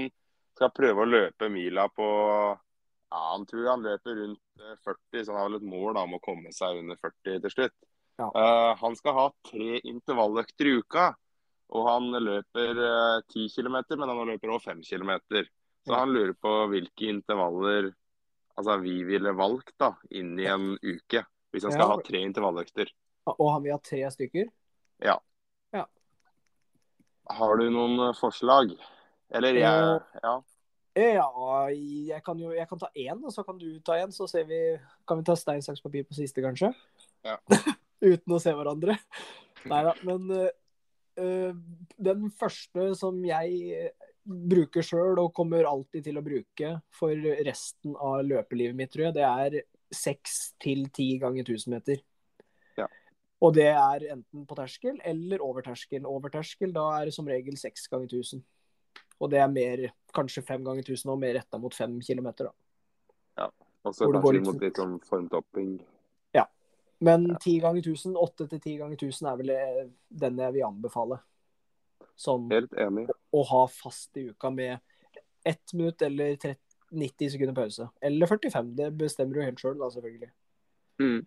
skal 0.56 0.72
prøve 0.76 1.04
å 1.06 1.08
løpe 1.10 1.48
mila 1.52 1.88
på 1.92 2.06
ja, 2.08 3.22
Han 3.34 3.46
tror 3.48 3.70
han 3.70 3.84
løper 3.88 4.16
rundt 4.20 4.60
eh, 4.60 4.76
40, 4.84 5.24
så 5.26 5.32
han 5.32 5.40
har 5.42 5.50
vel 5.50 5.60
et 5.62 5.70
mål 5.72 5.96
da, 5.96 6.04
om 6.08 6.18
å 6.18 6.24
komme 6.24 6.52
seg 6.56 6.82
under 6.84 7.00
40 7.00 7.42
til 7.46 7.56
slutt. 7.56 7.78
Ja. 8.20 8.28
Eh, 8.36 8.72
Han 8.84 8.96
skal 9.00 9.16
ha 9.18 9.26
tre 9.48 9.80
intervalløkter 9.88 10.68
i 10.72 10.76
uka. 10.82 11.12
Og 11.72 11.86
han 11.88 12.10
løper 12.12 12.80
eh, 12.84 13.22
10 13.32 13.48
km, 13.56 13.78
men 13.98 14.10
han 14.10 14.28
løper 14.28 14.52
også 14.52 14.72
5 14.74 14.82
km. 14.84 15.12
Så 15.86 15.92
Ja. 15.94 16.00
han 16.04 16.12
lurer 16.14 16.34
på 16.34 16.52
hvilke 16.70 17.08
intervaller 17.10 17.94
altså, 18.58 18.76
vi 18.84 19.04
ville 19.08 19.32
valgt 19.34 19.72
da, 19.80 19.94
inn 20.12 20.38
i 20.40 20.46
en 20.46 20.76
uke. 20.78 21.24
Hvis 21.52 21.64
han 21.64 21.72
skal 21.72 21.88
Ja. 21.88 21.96
ha 21.96 22.02
tre 22.02 22.20
intervalløkter. 22.22 22.92
Og 23.28 23.52
han 23.54 23.64
vil 23.64 23.72
ha 23.72 23.78
tre 23.80 24.04
stykker. 24.12 24.50
Ja. 25.02 25.18
Har 27.32 27.58
du 27.58 27.70
noen 27.72 28.00
eh, 28.10 28.14
forslag? 28.20 28.74
Eller 29.32 29.54
jeg 29.56 29.66
Eh, 29.72 30.20
Ja. 30.24 30.42
Ja, 30.94 31.68
jeg 31.72 32.22
kan 32.26 32.38
jo 32.38 32.50
jeg 32.52 32.68
kan 32.68 32.78
ta 32.80 32.88
én, 32.98 33.24
og 33.24 33.32
så 33.32 33.46
kan 33.46 33.58
du 33.58 33.80
ta 33.80 33.94
én. 33.94 34.12
Så 34.12 34.28
ser 34.28 34.44
vi 34.44 34.78
Kan 35.08 35.18
vi 35.20 35.24
ta 35.24 35.36
stein, 35.36 35.62
saks, 35.62 35.80
papir 35.82 36.04
på 36.04 36.14
siste, 36.14 36.42
kanskje? 36.42 36.74
Ja. 37.24 37.38
Uten 38.02 38.34
å 38.36 38.40
se 38.42 38.52
hverandre. 38.52 38.98
Nei 39.66 39.84
da. 39.84 39.94
Men 40.04 40.28
den 41.22 42.30
første 42.38 42.92
som 42.98 43.20
jeg 43.26 43.92
bruker 44.22 44.86
sjøl, 44.86 45.18
og 45.20 45.34
kommer 45.38 45.68
alltid 45.70 46.06
til 46.06 46.20
å 46.20 46.24
bruke 46.26 46.72
for 46.94 47.28
resten 47.48 47.96
av 47.98 48.22
løpelivet 48.28 48.78
mitt, 48.78 48.92
tror 48.94 49.08
jeg, 49.08 49.18
det 49.18 49.28
er 49.28 49.58
seks 49.92 50.54
til 50.62 50.86
ti 50.94 51.18
ganger 51.22 51.44
1000 51.44 51.74
meter. 51.74 52.02
Ja. 52.78 52.88
Og 53.42 53.56
det 53.58 53.70
er 53.72 54.06
enten 54.14 54.46
på 54.48 54.58
terskel 54.60 55.00
eller 55.04 55.44
over 55.44 55.66
terskel. 55.66 56.06
Over 56.08 56.32
terskel, 56.34 56.72
da 56.76 56.86
er 57.00 57.10
det 57.10 57.16
som 57.18 57.28
regel 57.28 57.58
seks 57.60 57.90
ganger 57.92 58.12
1000. 58.12 58.44
Og 59.22 59.30
det 59.34 59.42
er 59.42 59.52
mer, 59.54 59.88
kanskje 60.16 60.46
fem 60.46 60.64
ganger 60.66 60.86
1000 60.86 61.12
og 61.14 61.20
mer 61.22 61.36
retta 61.38 61.60
mot 61.62 61.76
fem 61.76 62.00
kilometer, 62.06 62.50
da. 62.50 63.50
Og 63.82 63.96
så 63.98 64.06
kanskje 64.14 64.36
litt 64.38 64.46
mot 64.46 64.62
litt 64.62 64.78
sånn 64.78 64.96
formtopping. 65.08 65.74
Men 67.02 67.26
ti 67.42 67.56
ganger 67.64 67.82
1000, 67.82 68.14
åtte 68.22 68.46
til 68.52 68.60
ti 68.62 68.76
ganger 68.78 68.98
1000 69.00 69.28
er 69.32 69.38
vel 69.40 69.50
eh, 69.56 69.88
den 70.24 70.38
jeg 70.38 70.54
vil 70.54 70.66
anbefale. 70.68 71.18
Sånn 72.22 72.50
Helt 72.52 72.74
enig. 72.78 73.08
å 73.34 73.42
ha 73.50 73.62
fast 73.74 74.18
i 74.22 74.28
uka 74.30 74.52
med 74.54 74.80
ett 75.50 75.74
minutt 75.74 76.02
eller 76.06 76.36
30, 76.38 76.60
90 76.92 77.32
sekunder 77.34 77.56
pause. 77.58 77.88
Eller 78.04 78.28
45. 78.30 78.76
Det 78.78 78.90
bestemmer 79.00 79.34
du 79.40 79.42
helt 79.48 79.62
sjøl, 79.64 79.78
da, 79.80 79.88
selvfølgelig. 79.90 80.30
Mm. 81.02 81.22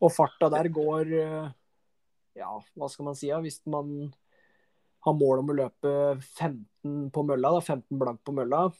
Og 0.00 0.12
farta 0.14 0.48
der 0.54 0.70
går 0.72 1.10
eh, 1.20 1.50
Ja, 2.38 2.54
hva 2.78 2.88
skal 2.88 3.04
man 3.10 3.16
si? 3.18 3.26
Ja? 3.28 3.40
Hvis 3.44 3.60
man 3.68 4.14
har 5.04 5.12
mål 5.18 5.42
om 5.42 5.50
å 5.52 5.56
løpe 5.58 5.92
15 6.38 7.10
på 7.12 7.24
mølla, 7.26 7.50
da, 7.56 7.60
15 7.60 7.98
blank 8.00 8.22
på 8.24 8.32
mølla, 8.36 8.70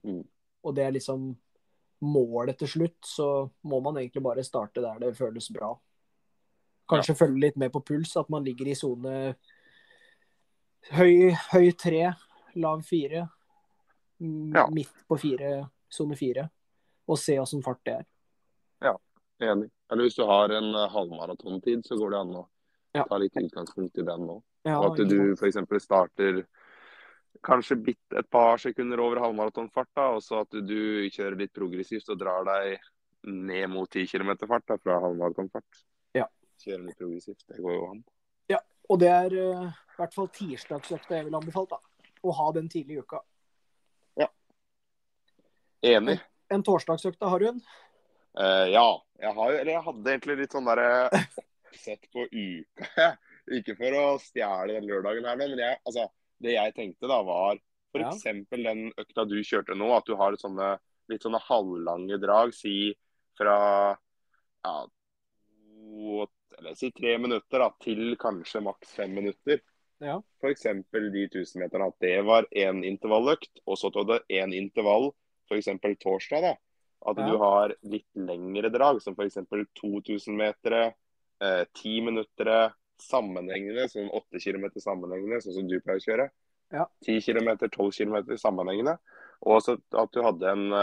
Mm. 0.00 0.22
og 0.64 0.72
det 0.74 0.84
er 0.86 0.92
liksom 0.94 1.24
målet 2.02 2.58
til 2.58 2.68
slutt, 2.68 2.98
så 3.04 3.50
må 3.68 3.80
man 3.84 3.96
egentlig 4.00 4.22
bare 4.24 4.44
starte 4.44 4.80
der 4.80 4.98
det 5.02 5.16
føles 5.18 5.50
bra. 5.52 5.74
Kanskje 6.90 7.14
følge 7.18 7.40
litt 7.44 7.56
med 7.60 7.72
på 7.72 7.82
puls, 7.86 8.16
at 8.16 8.30
man 8.32 8.44
ligger 8.44 8.66
i 8.72 8.74
sone 8.74 9.34
høy, 10.96 11.30
høy 11.52 11.70
tre, 11.78 12.12
lav 12.56 12.82
fire, 12.86 13.28
Ja. 14.20 14.66
midt 14.68 14.90
på 15.08 15.16
fire, 15.18 15.70
sone 15.88 16.16
fire, 16.16 16.50
og 17.08 17.18
se 17.18 17.38
åssen 17.40 17.62
fart 17.64 17.80
det 17.84 17.94
er. 17.94 18.06
Ja, 18.82 18.96
Enig. 19.40 19.70
Eller 19.90 20.04
hvis 20.04 20.16
du 20.16 20.24
har 20.28 20.50
en 20.52 20.74
eh, 20.74 20.88
halvmaratontid, 20.92 21.82
så 21.86 21.96
går 21.96 22.10
det 22.10 22.18
an 22.20 22.34
å 22.36 22.48
Ja. 22.94 23.04
ta 23.08 23.16
litt 23.16 23.32
utgangspunkt 23.34 23.96
i 23.98 24.02
den 24.02 24.26
nå. 24.26 24.42
Ja, 24.66 24.78
Og 24.80 25.00
at 25.00 25.08
du 25.08 25.32
f.eks. 25.34 25.56
starter 25.82 26.44
kanskje 27.46 27.78
bitt 27.80 28.16
et 28.18 28.28
par 28.30 28.60
sekunder 28.62 29.00
over 29.00 29.22
halvmaratonfart, 29.24 29.90
da, 29.96 30.06
og 30.16 30.24
så 30.24 30.42
at 30.44 30.56
du, 30.66 31.08
kjører 31.12 31.38
litt 31.40 31.54
progressivt 31.56 32.10
og 32.12 32.20
drar 32.20 32.44
deg 32.48 32.80
ned 33.30 33.70
mot 33.72 33.88
10 33.90 34.08
km 34.10 34.34
fart 34.46 34.66
da, 34.68 34.78
fra 34.80 34.98
halvmaratonfart. 35.06 35.82
Ja. 36.16 36.26
Kjører 36.62 36.86
litt 36.88 37.00
progressivt. 37.00 37.44
Det 37.48 37.60
går 37.60 37.76
jo 37.76 37.88
an. 37.90 38.04
Ja, 38.52 38.60
Og 38.90 39.00
det 39.02 39.10
er 39.14 39.36
uh, 39.38 39.66
i 39.70 40.00
hvert 40.00 40.16
fall 40.16 40.30
tirsdagsøkta 40.34 41.18
jeg 41.18 41.28
ville 41.28 41.40
anbefalt. 41.40 41.76
da. 41.76 42.12
Å 42.20 42.36
ha 42.36 42.52
den 42.56 42.68
tidlig 42.68 42.98
i 42.98 43.04
uka. 43.04 43.22
Enig. 45.80 46.20
En 46.52 46.62
torsdagsøkta, 46.62 47.28
har 47.32 47.40
du 47.40 47.48
en? 47.48 47.60
Uh, 48.38 48.66
ja. 48.68 48.86
Jeg, 49.20 49.32
har, 49.36 49.52
jeg 49.52 49.82
hadde 49.84 50.12
egentlig 50.12 50.36
litt 50.42 50.54
sånn 50.54 50.68
derre 50.68 51.08
sett 51.84 52.06
på 52.12 52.26
uka. 52.28 53.10
Ikke 53.56 53.74
for 53.78 53.96
å 53.96 54.04
stjele 54.22 54.76
den 54.76 54.88
lørdagen 54.88 55.26
her 55.26 55.38
men 55.40 55.56
jeg, 55.58 55.78
altså, 55.88 56.04
det 56.40 56.54
jeg 56.56 56.74
tenkte 56.76 57.08
da 57.10 57.22
var 57.26 57.58
Ja. 57.94 58.10
f.eks. 58.10 58.22
den 58.50 58.92
økta 58.96 59.24
du 59.28 59.36
kjørte 59.42 59.74
nå, 59.76 59.88
at 59.96 60.06
du 60.06 60.14
har 60.16 60.36
sånne, 60.38 60.78
litt 61.10 61.22
sånne 61.26 61.40
halvlange 61.42 62.20
drag, 62.22 62.52
si 62.54 62.94
fra 63.38 63.96
ja, 64.64 64.74
to, 64.86 66.26
eller 66.58 66.74
si 66.78 66.90
tre 66.94 67.16
minutter 67.18 67.58
da, 67.64 67.70
til 67.82 68.14
kanskje 68.20 68.62
maks 68.62 68.94
fem 68.94 69.14
minutter. 69.16 69.60
Ja. 70.00 70.18
F.eks. 70.40 70.62
de 70.92 71.26
1000-meterne. 71.28 71.88
At 71.90 71.98
det 72.00 72.24
var 72.24 72.46
én 72.56 72.82
intervalløkt, 72.86 73.60
og 73.66 73.76
så 73.80 73.90
tok 73.92 74.06
det 74.08 74.20
én 74.40 74.54
intervall 74.56 75.10
f.eks. 75.50 75.68
torsdag. 76.00 76.42
da. 76.46 76.54
At 77.06 77.16
Ja. 77.16 77.26
du 77.26 77.38
har 77.38 77.74
litt 77.82 78.06
lengre 78.14 78.70
drag, 78.70 79.00
som 79.02 79.14
f.eks. 79.16 79.38
2000-metere, 79.80 80.94
eh, 81.40 81.64
10 81.74 82.00
minutter 82.02 82.72
sammenhengende, 83.02 83.86
sånn 83.90 84.10
8 84.16 84.42
km 84.42 84.68
sammenhengende, 84.80 85.40
sånn 85.44 85.56
som 85.58 85.68
du 85.70 85.78
pleier 85.80 86.00
å 86.00 86.06
kjøre. 86.06 86.28
Ja. 86.70 86.86
10 87.06 87.24
km, 87.26 87.50
12 87.66 87.90
km 87.96 88.36
sammenhengende. 88.38 88.96
Og 89.48 89.62
så 89.64 89.76
at 89.76 90.12
du 90.14 90.20
hadde 90.22 90.52
en 90.52 90.76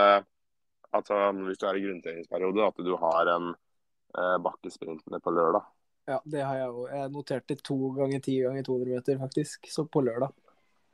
at 0.97 1.09
altså, 1.11 1.45
Hvis 1.45 1.59
du 1.59 1.65
er 1.67 1.77
i 1.77 1.83
grunntreningsperiode, 1.83 2.67
at 2.67 2.77
du 2.85 2.93
har 2.97 3.31
en 3.33 3.49
eh, 3.51 4.37
bakkesprintene 4.43 5.19
på 5.19 5.33
lørdag. 5.35 5.65
Ja, 6.07 6.21
det 6.23 6.43
har 6.47 6.55
jeg 6.61 6.69
òg. 6.71 6.85
Jeg 6.95 7.11
noterte 7.11 7.57
to 7.59 7.77
ganger 7.97 8.23
ti 8.23 8.37
ganger 8.39 8.63
200 8.63 8.93
meter, 8.95 9.17
faktisk. 9.19 9.67
Så 9.71 9.83
på 9.91 10.01
lørdag. 10.05 10.31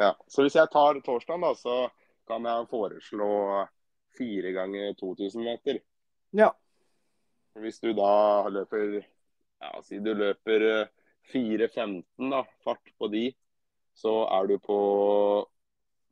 Ja. 0.01 0.15
Så 0.27 0.45
hvis 0.45 0.57
jeg 0.57 0.71
tar 0.73 0.97
torsdagen, 1.05 1.45
da, 1.45 1.53
så 1.53 1.75
kan 2.27 2.49
jeg 2.49 2.69
foreslå 2.71 3.29
fire 4.17 4.53
ganger 4.55 4.97
2000 4.97 5.45
meter. 5.45 5.79
Ja. 6.33 6.49
Hvis 7.61 7.79
du 7.83 7.91
da 7.93 8.49
løper 8.49 8.97
ja, 8.97 9.71
si 9.85 9.99
du 10.01 10.11
løper 10.17 10.65
eh, 10.71 10.87
4.15 11.31 12.31
da, 12.31 12.43
fart 12.65 12.93
på 12.99 13.09
de, 13.13 13.27
så 13.95 14.13
er 14.27 14.49
du 14.49 14.57
på 14.61 14.77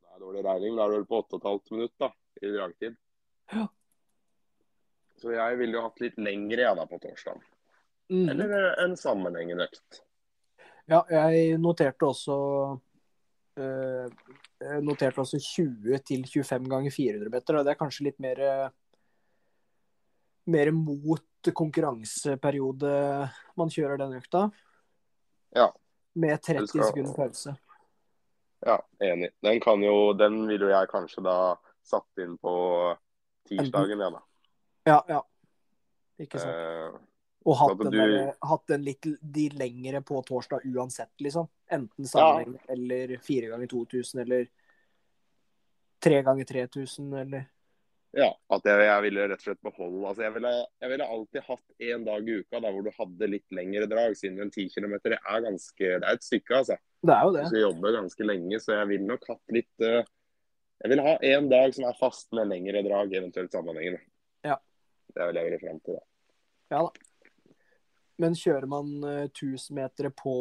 det 0.02 0.16
er 0.16 0.22
dårlig 0.22 0.44
regning, 0.44 0.76
da 0.76 0.84
er 0.84 0.92
du 0.92 0.98
vel 1.00 1.08
på 1.08 1.22
8,5 1.24 1.74
minutt 1.76 1.94
da, 2.00 2.10
i 2.42 2.52
dragtid. 2.52 2.96
Ja. 3.52 3.66
Så 5.20 5.32
jeg 5.34 5.58
ville 5.60 5.78
jo 5.78 5.84
hatt 5.86 6.00
litt 6.02 6.18
lengre 6.20 6.64
ja, 6.66 6.72
da, 6.76 6.86
på 6.88 6.98
torsdag. 7.02 7.40
Mm. 8.12 8.26
Eller 8.32 8.54
en 8.82 8.96
sammenhengende 8.98 9.68
økt. 9.70 10.02
Ja, 10.90 11.00
jeg 11.08 11.56
noterte 11.62 12.08
også 12.10 12.36
eh, 13.56 14.10
jeg 14.62 14.84
noterte 14.84 15.22
også 15.22 15.38
20 15.40 16.02
til 16.04 16.24
25 16.26 16.68
ganger 16.68 16.92
400 16.92 17.32
meter. 17.32 17.58
og 17.58 17.64
Det 17.64 17.72
er 17.72 17.80
kanskje 17.80 18.08
litt 18.08 18.18
mer 18.20 18.42
eh, 18.42 18.66
mer 20.50 20.72
mot 20.74 21.52
konkurranseperiode 21.54 22.92
man 23.58 23.72
kjører 23.72 24.00
den 24.00 24.16
økta. 24.18 24.48
Ja. 25.54 25.68
Med 26.14 26.42
30 26.42 26.66
skal- 26.68 26.84
sekunder 26.84 27.14
pause. 27.14 27.54
Ja, 28.66 28.76
enig. 29.00 29.30
Den, 29.42 29.60
kan 29.60 29.82
jo, 29.82 30.12
den 30.14 30.46
ville 30.46 30.68
jeg 30.70 30.88
kanskje 30.88 31.22
da 31.24 31.36
satt 31.82 32.18
inn 32.22 32.36
på 32.38 32.52
tirsdagen, 33.48 33.98
ja 33.98 34.10
da. 34.14 34.20
Ja, 34.86 34.98
ja. 35.08 35.22
Ikke 36.22 36.38
sant. 36.38 36.52
Eh, 36.54 37.00
Og 37.44 37.56
hatt 37.58 37.78
den, 37.80 37.90
du- 37.90 37.98
der, 37.98 38.34
hatt 38.46 38.66
den 38.70 38.84
litt 38.86 39.02
de 39.20 39.48
lengre 39.58 40.00
på 40.06 40.20
torsdag 40.24 40.62
uansett, 40.64 41.10
liksom. 41.18 41.48
Enten 41.68 42.06
sammenheng 42.06 42.60
eller 42.68 43.16
fire 43.18 43.48
ganger 43.50 43.66
2000 43.66 44.20
eller 44.22 44.46
tre 46.00 46.22
ganger 46.22 46.44
3000 46.44 47.12
eller 47.18 47.48
Ja, 48.12 48.28
at 48.52 48.66
jeg, 48.68 48.80
jeg 48.84 49.02
ville 49.06 49.26
rett 49.30 49.40
og 49.40 49.46
slett 49.46 49.60
beholde 49.64 50.00
altså 50.04 50.24
jeg, 50.26 50.34
ville, 50.34 50.50
jeg 50.84 50.92
ville 50.92 51.04
alltid 51.14 51.44
hatt 51.46 51.86
én 51.88 52.02
dag 52.04 52.26
i 52.28 52.34
uka 52.42 52.58
da, 52.60 52.72
hvor 52.74 52.84
du 52.84 52.90
hadde 52.92 53.28
litt 53.32 53.54
lengre 53.56 53.86
drag, 53.88 54.16
siden 54.18 54.42
en 54.44 54.50
10 54.52 54.66
km 54.74 54.98
er 55.14 55.44
ganske 55.46 55.86
Det 55.86 55.96
er 55.96 56.18
et 56.18 56.26
stykke, 56.26 56.58
altså. 56.58 56.76
Det 57.00 57.14
er 57.14 57.22
jo 57.24 57.30
det. 57.32 57.44
det. 57.46 57.56
jeg 57.56 57.64
jobber 57.64 57.96
ganske 57.96 58.26
lenge, 58.28 58.58
så 58.60 58.76
jeg 58.76 58.90
ville 58.90 59.08
nok 59.08 59.24
hatt 59.30 59.54
litt, 59.56 59.72
eh, 59.80 60.04
Jeg 60.84 60.92
vil 60.92 61.02
ha 61.06 61.14
en 61.30 61.48
dag 61.48 61.72
som 61.72 61.86
er 61.88 61.96
fast 62.02 62.28
med 62.36 62.50
lengre 62.52 62.82
drag, 62.84 63.16
eventuelt 63.16 63.56
sammenhengende. 63.56 64.02
Ja. 64.44 64.58
Det 65.14 65.30
vil 65.30 65.40
jeg 65.40 65.48
ville 65.48 65.62
frem 65.62 65.80
til, 65.80 65.96
da. 65.96 66.04
Ja 66.76 66.84
da. 66.84 67.08
Men 68.20 68.36
kjører 68.36 68.68
man 68.68 68.92
uh, 69.06 69.24
1000-metere 69.30 70.12
på, 70.12 70.36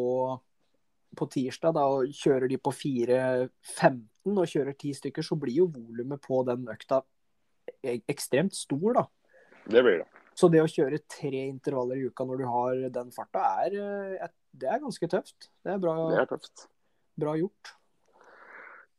på 1.17 1.29
tirsdag 1.31 1.77
da, 1.79 1.87
og 1.87 2.11
kjører 2.19 2.51
de 2.51 2.59
på 2.59 2.75
4.15 2.75 4.35
og 4.35 4.43
kjører 4.51 4.75
ti 4.75 4.91
stykker, 4.97 5.23
så 5.25 5.39
blir 5.39 5.63
jo 5.63 5.71
volumet 5.71 6.19
på 6.21 6.43
den 6.51 6.67
økta 6.69 6.99
ekstremt 7.83 8.55
stor, 8.55 8.93
da. 8.93 9.05
Det 9.65 9.83
blir 9.83 10.01
det. 10.01 10.07
Så 10.37 10.47
det 10.49 10.61
å 10.63 10.69
kjøre 10.69 11.01
tre 11.11 11.43
intervaller 11.49 11.99
i 11.99 12.07
uka 12.09 12.25
når 12.25 12.41
du 12.41 12.47
har 12.49 12.81
den 12.95 13.11
farta, 13.13 13.43
er, 13.65 13.75
eh, 14.23 14.31
det 14.53 14.69
er 14.69 14.81
ganske 14.81 15.09
tøft. 15.11 15.49
Det 15.63 15.73
er 15.75 15.77
bra, 15.81 15.95
Det 16.09 16.19
er 16.21 16.29
tøft. 16.31 16.67
bra 17.19 17.35
gjort. 17.37 17.75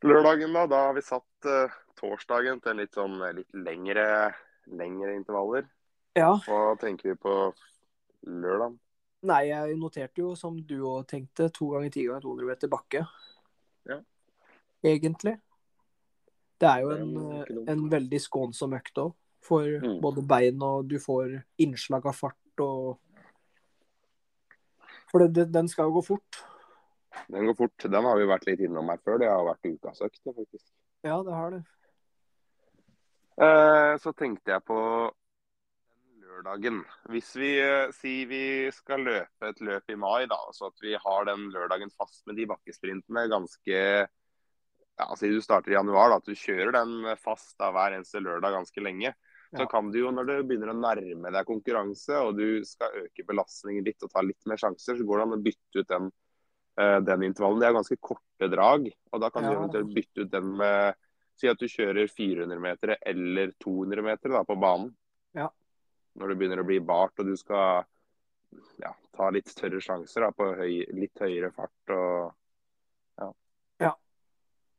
Lørdagen, 0.03 0.53
da. 0.53 0.67
Da 0.67 0.87
har 0.89 0.95
vi 0.95 1.03
satt 1.07 1.47
uh, 1.47 1.73
torsdagen 1.99 2.61
til 2.63 2.81
litt 2.81 2.95
sånn 2.95 3.21
eh, 3.23 3.35
litt 3.39 3.53
lengre, 3.55 4.07
lengre 4.67 5.15
intervaller. 5.15 5.69
Ja. 6.19 6.35
Hva 6.47 6.75
tenker 6.81 7.13
vi 7.13 7.19
på 7.23 7.37
lørdag? 8.27 8.77
Nei, 9.23 9.43
jeg 9.47 9.77
noterte 9.79 10.19
jo, 10.19 10.33
som 10.35 10.59
du 10.67 10.81
òg 10.83 11.07
tenkte, 11.07 11.47
to 11.55 11.71
ganger 11.71 11.93
ti 11.95 12.07
ganger 12.09 12.25
200 12.27 12.49
meter 12.51 12.73
bakke. 12.73 13.05
Ja. 13.87 14.01
Egentlig. 14.83 15.37
Det 16.63 16.69
er 16.71 16.85
jo 16.85 16.91
en, 16.95 17.15
dumt. 17.17 17.69
en 17.73 17.81
veldig 17.91 18.21
skånsom 18.23 18.77
økt 18.79 19.01
òg. 19.03 19.15
For 19.43 19.67
Mm. 19.83 19.97
både 20.01 20.23
bein 20.23 20.61
og 20.63 20.87
du 20.87 21.01
får 21.03 21.41
innslag 21.59 22.05
av 22.07 22.15
fart 22.15 22.63
og 22.63 23.01
For 25.11 25.27
det, 25.29 25.51
den 25.53 25.67
skal 25.69 25.91
jo 25.91 25.99
gå 25.99 26.03
fort. 26.07 26.39
Den 27.29 27.45
går 27.45 27.57
fort. 27.59 27.85
Den 27.85 28.07
har 28.07 28.17
vi 28.17 28.25
vært 28.31 28.47
litt 28.49 28.63
innom 28.65 28.89
her 28.89 28.97
før. 29.05 29.19
Det 29.21 29.29
har 29.29 29.43
vært 29.45 29.69
ukas 29.69 30.01
økt, 30.07 30.21
faktisk. 30.25 30.65
Ja, 31.05 31.19
det 31.27 31.35
har 31.37 31.51
det. 31.53 31.59
Eh, 33.43 33.97
så 34.01 34.13
tenkte 34.17 34.55
jeg 34.55 34.65
på 34.65 34.79
lørdagen. 36.23 36.81
Hvis 37.13 37.35
vi 37.37 37.51
eh, 37.61 37.93
sier 37.93 38.31
vi 38.31 38.43
skal 38.73 39.05
løpe 39.05 39.51
et 39.51 39.61
løp 39.61 39.93
i 39.93 39.99
mai, 40.01 40.25
da, 40.31 40.39
så 40.57 40.71
at 40.71 40.81
vi 40.81 40.97
har 40.97 41.29
den 41.29 41.51
lørdagen 41.53 41.93
fast 41.99 42.25
med 42.27 42.39
de 42.41 42.47
bakkesprintene 42.49 43.27
ganske 43.33 43.83
ja, 45.03 45.17
Si 45.19 45.29
du 45.31 45.41
starter 45.45 45.73
i 45.75 45.77
januar, 45.77 46.11
da, 46.13 46.19
at 46.23 46.29
du 46.29 46.35
kjører 46.39 46.73
den 46.77 47.13
fast 47.21 47.57
da, 47.61 47.71
hver 47.75 47.97
eneste 47.99 48.23
lørdag 48.23 48.55
ganske 48.57 48.83
lenge. 48.85 49.15
Så 49.53 49.67
Ja. 49.67 49.69
kan 49.69 49.91
du 49.93 49.99
jo, 49.99 50.11
når 50.11 50.25
du 50.31 50.35
begynner 50.49 50.71
å 50.73 50.79
nærme 50.81 51.31
deg 51.35 51.45
konkurranse, 51.47 52.17
og 52.25 52.39
du 52.39 52.65
skal 52.65 52.95
øke 53.05 53.27
belastningen 53.29 53.85
litt 53.85 54.03
og 54.03 54.11
ta 54.15 54.23
litt 54.25 54.47
mer 54.49 54.57
sjanser, 54.57 54.97
så 54.97 55.05
går 55.05 55.19
det 55.19 55.27
an 55.27 55.37
å 55.37 55.43
bytte 55.45 55.83
ut 55.83 55.89
den, 55.89 56.13
eh, 56.79 57.01
den 57.05 57.23
intervallen. 57.29 57.61
Det 57.61 57.69
er 57.69 57.77
ganske 57.77 57.99
korte 58.01 58.49
drag, 58.49 58.89
og 59.13 59.21
da 59.21 59.29
kan 59.31 59.45
du 59.45 59.51
eventuelt 59.53 59.93
bytte 59.95 60.23
ut 60.25 60.31
den 60.31 60.57
med 60.57 60.95
Si 61.35 61.49
at 61.49 61.57
du 61.59 61.65
kjører 61.67 62.07
400 62.13 62.61
meter 62.61 62.97
eller 63.09 63.53
200 63.59 64.03
meter 64.05 64.29
da, 64.29 64.43
på 64.45 64.55
banen. 64.61 64.95
Ja. 65.35 65.49
Når 66.15 66.29
det 66.29 66.37
begynner 66.39 66.61
å 66.61 66.67
bli 66.67 66.79
bart 66.79 67.19
og 67.19 67.27
du 67.27 67.37
skal 67.41 67.85
ja, 68.79 68.93
ta 69.17 69.31
litt 69.31 69.49
større 69.49 69.81
sjanser 69.81 70.21
da, 70.27 70.31
på 70.31 70.51
høy, 70.55 70.85
litt 70.93 71.19
høyere 71.19 71.51
fart. 71.57 71.73
og 71.89 72.35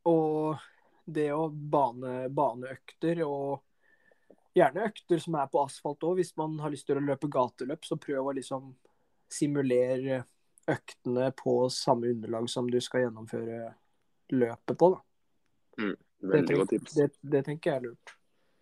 Og 0.10 0.58
det 1.06 1.30
å 1.36 1.48
bane 1.50 2.30
baneøkter 2.32 3.22
og 3.28 3.62
gjerne 4.56 4.86
økter 4.88 5.20
som 5.20 5.36
er 5.40 5.50
på 5.52 5.64
asfalt 5.64 6.04
òg, 6.06 6.20
hvis 6.20 6.34
man 6.40 6.58
har 6.62 6.72
lyst 6.74 6.86
til 6.88 7.00
å 7.00 7.04
løpe 7.04 7.30
gateløp, 7.32 7.86
så 7.88 7.98
prøv 8.00 8.30
å 8.30 8.36
liksom 8.38 8.74
simulere 9.34 10.24
øktene 10.70 11.32
på 11.36 11.56
samme 11.74 12.14
underlag 12.14 12.48
som 12.52 12.70
du 12.72 12.80
skal 12.84 13.08
gjennomføre 13.08 13.74
løpet 14.34 14.78
på. 14.80 14.92
Det, 15.76 15.96
Veldig 16.24 16.60
godt 16.62 16.70
tips. 16.72 16.94
det, 16.96 17.10
det 17.22 17.42
tenker 17.50 17.72
jeg 17.72 17.82
er 17.82 17.88
lurt. 17.90 18.14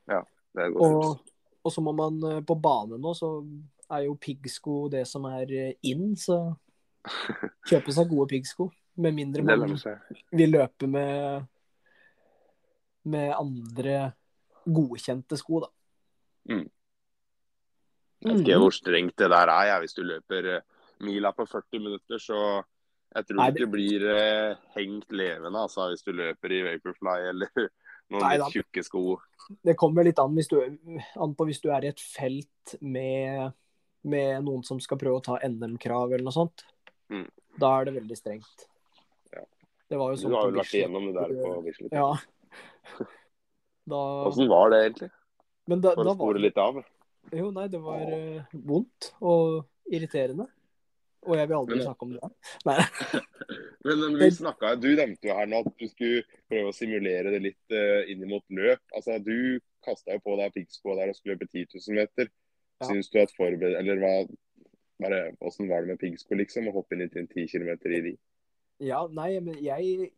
Ja, 0.10 0.22
Det 0.56 0.64
er 0.64 0.72
et 0.72 0.74
godt 0.74 0.88
Og, 0.88 1.18
tips. 1.20 1.36
og 1.68 1.76
så 1.76 1.84
må 1.86 1.94
man 1.94 2.18
eh, 2.32 2.40
på 2.48 2.56
bane 2.58 2.98
nå, 2.98 3.14
så 3.18 3.34
er 3.92 4.08
jo 4.08 4.16
piggsko 4.18 4.88
det 4.90 5.04
som 5.10 5.28
er 5.30 5.52
eh, 5.54 5.74
in, 5.92 6.16
så 6.18 6.40
kjøpe 7.70 7.94
seg 7.94 8.10
gode 8.10 8.32
piggsko. 8.32 8.72
Med 9.02 9.16
mindre 9.18 9.44
man 9.46 9.74
vil 10.38 10.52
løpe 10.54 10.88
med 10.90 11.48
med 13.10 13.34
andre 13.34 14.12
godkjente 14.66 15.38
sko, 15.40 15.64
da. 15.64 15.72
Mm. 16.52 16.68
Jeg 18.22 18.36
vet 18.36 18.44
ikke 18.44 18.60
hvor 18.62 18.76
strengt 18.76 19.18
det 19.18 19.30
der 19.34 19.50
er. 19.50 19.70
Jeg. 19.72 19.84
Hvis 19.86 19.98
du 19.98 20.04
løper 20.06 20.50
eh, 20.56 20.66
mila 21.02 21.32
på 21.34 21.48
40 21.50 21.82
minutter, 21.82 22.22
så 22.22 22.42
jeg 23.12 23.28
tror 23.28 23.40
Nei, 23.42 23.48
ikke 23.52 23.66
du 23.66 23.74
blir 23.74 24.06
eh, 24.14 24.60
hengt 24.78 25.10
levende 25.12 25.60
altså, 25.66 25.90
hvis 25.92 26.06
du 26.06 26.14
løper 26.16 26.54
i 26.56 26.62
Vaporfly 26.64 27.16
eller 27.32 27.50
noen 28.14 28.24
Nei, 28.24 28.36
litt 28.38 28.56
tjukke 28.56 28.84
sko. 28.86 29.04
Det 29.66 29.76
kommer 29.80 30.08
litt 30.08 30.22
an, 30.22 30.38
du, 30.38 30.60
an 31.26 31.34
på 31.36 31.48
hvis 31.50 31.60
du 31.64 31.72
er 31.74 31.88
i 31.88 31.92
et 31.92 32.04
felt 32.04 32.76
med, 32.80 33.58
med 34.08 34.46
noen 34.46 34.64
som 34.68 34.80
skal 34.84 35.02
prøve 35.02 35.20
å 35.20 35.26
ta 35.26 35.40
NM-krav 35.44 36.14
eller 36.14 36.28
noe 36.30 36.38
sånt. 36.38 36.64
Mm. 37.12 37.28
Da 37.60 37.74
er 37.80 37.90
det 37.90 37.98
veldig 37.98 38.20
strengt. 38.20 38.70
Det 39.92 39.98
var 40.00 40.14
jo 40.14 40.16
Du 40.16 40.22
sånn 40.22 40.36
har 40.38 40.48
jo 40.48 40.56
vært 40.56 40.78
igjennom 40.78 41.10
det 41.10 41.18
der 41.18 41.36
på 41.42 41.58
Bislett. 41.66 41.96
Ja. 42.02 43.08
Da, 43.92 44.00
Åssen 44.30 44.48
var 44.48 44.72
det 44.72 44.80
egentlig? 44.86 45.10
men 45.72 45.82
da, 45.84 45.92
For 45.98 46.08
å 46.08 46.16
spore 46.16 46.38
var... 46.38 46.44
litt 46.46 46.60
av. 46.62 46.80
Jo, 47.36 47.50
nei, 47.56 47.66
det 47.72 47.80
var 47.84 48.12
uh, 48.12 48.54
vondt 48.68 49.12
og 49.20 49.92
irriterende. 49.92 50.48
Og 51.28 51.38
jeg 51.38 51.50
vil 51.50 51.58
aldri 51.58 51.78
Men- 51.78 51.86
snakke 51.86 52.08
om 52.08 52.14
det. 52.16 52.30
Nei. 52.70 52.78
Men 53.86 53.98
men 53.98 54.18
vi 54.22 54.28
snakket, 54.30 54.82
Du 54.82 54.90
nevnte 54.94 55.26
jo 55.26 55.36
her 55.36 55.48
nå 55.50 55.64
at 55.64 55.70
du 55.80 55.88
skulle 55.90 56.24
prøve 56.52 56.70
å 56.70 56.76
simulere 56.76 57.32
det 57.34 57.40
litt 57.48 57.74
uh, 57.74 58.08
inn 58.14 58.24
mot 58.30 58.44
løp. 58.54 58.82
Altså, 58.96 59.18
Du 59.26 59.60
kasta 59.84 60.16
jo 60.16 60.24
på 60.24 60.38
deg 60.38 60.54
piggsko 60.56 60.96
der 61.00 61.12
og 61.12 61.18
skulle 61.18 61.36
løpe 61.36 61.50
10 61.50 61.80
000 61.80 61.98
meter. 61.98 62.30
Ja. 62.80 62.90
Syns 62.92 63.10
du 63.12 63.18
at 63.24 63.34
forbered... 63.36 63.76
Eller 63.80 64.00
hva 64.02 64.14
bare, 65.02 65.24
Hvordan 65.42 65.72
var 65.72 65.82
det 65.82 65.96
med 65.96 66.04
piggsko, 66.04 66.38
liksom? 66.38 66.70
Å 66.70 66.76
hoppe 66.78 66.96
inn 66.96 67.08
i 67.08 67.10
10 67.10 67.50
km 67.50 67.74
i 67.90 68.04
de? 68.06 68.20
Ja, 68.82 69.04
nei, 69.14 69.36
men 69.46 69.60
jeg, 69.62 70.10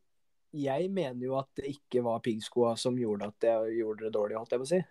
jeg 0.56 0.90
mener 0.94 1.26
jo 1.26 1.38
at 1.42 1.50
det 1.60 1.74
ikke 1.74 2.04
var 2.06 2.24
piggskoa 2.24 2.74
som 2.80 2.98
gjorde 3.00 3.28
at 3.34 3.48
jeg 3.50 3.78
gjorde 3.82 4.08
det 4.08 4.14
dårlig, 4.16 4.38
holdt 4.40 4.56
jeg 4.56 4.62
på 4.62 4.68
å 4.68 4.72
si. 4.72 4.82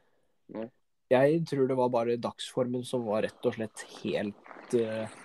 Nei. 0.56 0.68
Jeg 1.12 1.42
tror 1.48 1.68
det 1.68 1.76
var 1.76 1.92
bare 1.92 2.20
dagsformen 2.20 2.84
som 2.88 3.04
var 3.04 3.24
rett 3.26 3.48
og 3.48 3.56
slett 3.56 3.84
helt 4.00 4.76
uh, 4.78 5.20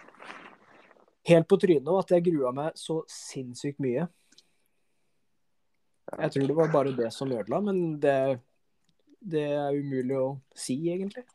Helt 1.28 1.48
på 1.52 1.58
trynet, 1.60 1.90
og 1.92 2.06
at 2.06 2.12
jeg 2.16 2.24
grua 2.30 2.54
meg 2.56 2.78
så 2.80 3.02
sinnssykt 3.12 3.82
mye. 3.84 4.06
Jeg 6.08 6.32
tror 6.32 6.46
det 6.48 6.56
var 6.56 6.70
bare 6.72 6.94
det 6.96 7.10
som 7.12 7.34
ødela, 7.36 7.60
men 7.60 7.98
det, 8.00 8.14
det 9.20 9.44
er 9.58 9.76
umulig 9.76 10.16
å 10.16 10.30
si, 10.56 10.78
egentlig. 10.88 11.26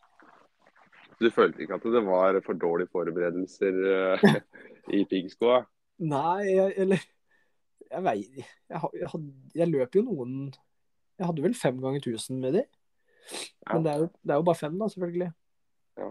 Du 1.20 1.28
følte 1.28 1.60
ikke 1.60 1.76
at 1.76 1.84
det 1.92 2.02
var 2.06 2.40
for 2.46 2.56
dårlige 2.56 2.88
forberedelser 2.96 3.82
uh, 4.16 4.24
i 4.96 5.04
piggskoa? 5.10 5.60
Nei, 6.02 6.42
jeg, 6.48 6.74
eller 6.82 7.02
Jeg 7.92 8.02
veit 8.02 8.38
jeg, 8.38 8.46
jeg, 8.72 9.20
jeg 9.54 9.70
løp 9.70 9.94
jo 9.98 10.02
noen 10.06 10.36
Jeg 11.18 11.28
hadde 11.28 11.44
vel 11.44 11.54
fem 11.54 11.78
ganger 11.82 12.02
1000 12.02 12.40
med 12.42 12.56
de. 12.58 12.62
Men 13.70 13.84
det 13.84 13.92
er, 13.92 14.02
jo, 14.02 14.08
det 14.22 14.34
er 14.34 14.40
jo 14.40 14.46
bare 14.48 14.58
fem, 14.58 14.78
da, 14.80 14.88
selvfølgelig. 14.90 15.28
Ja. 16.00 16.08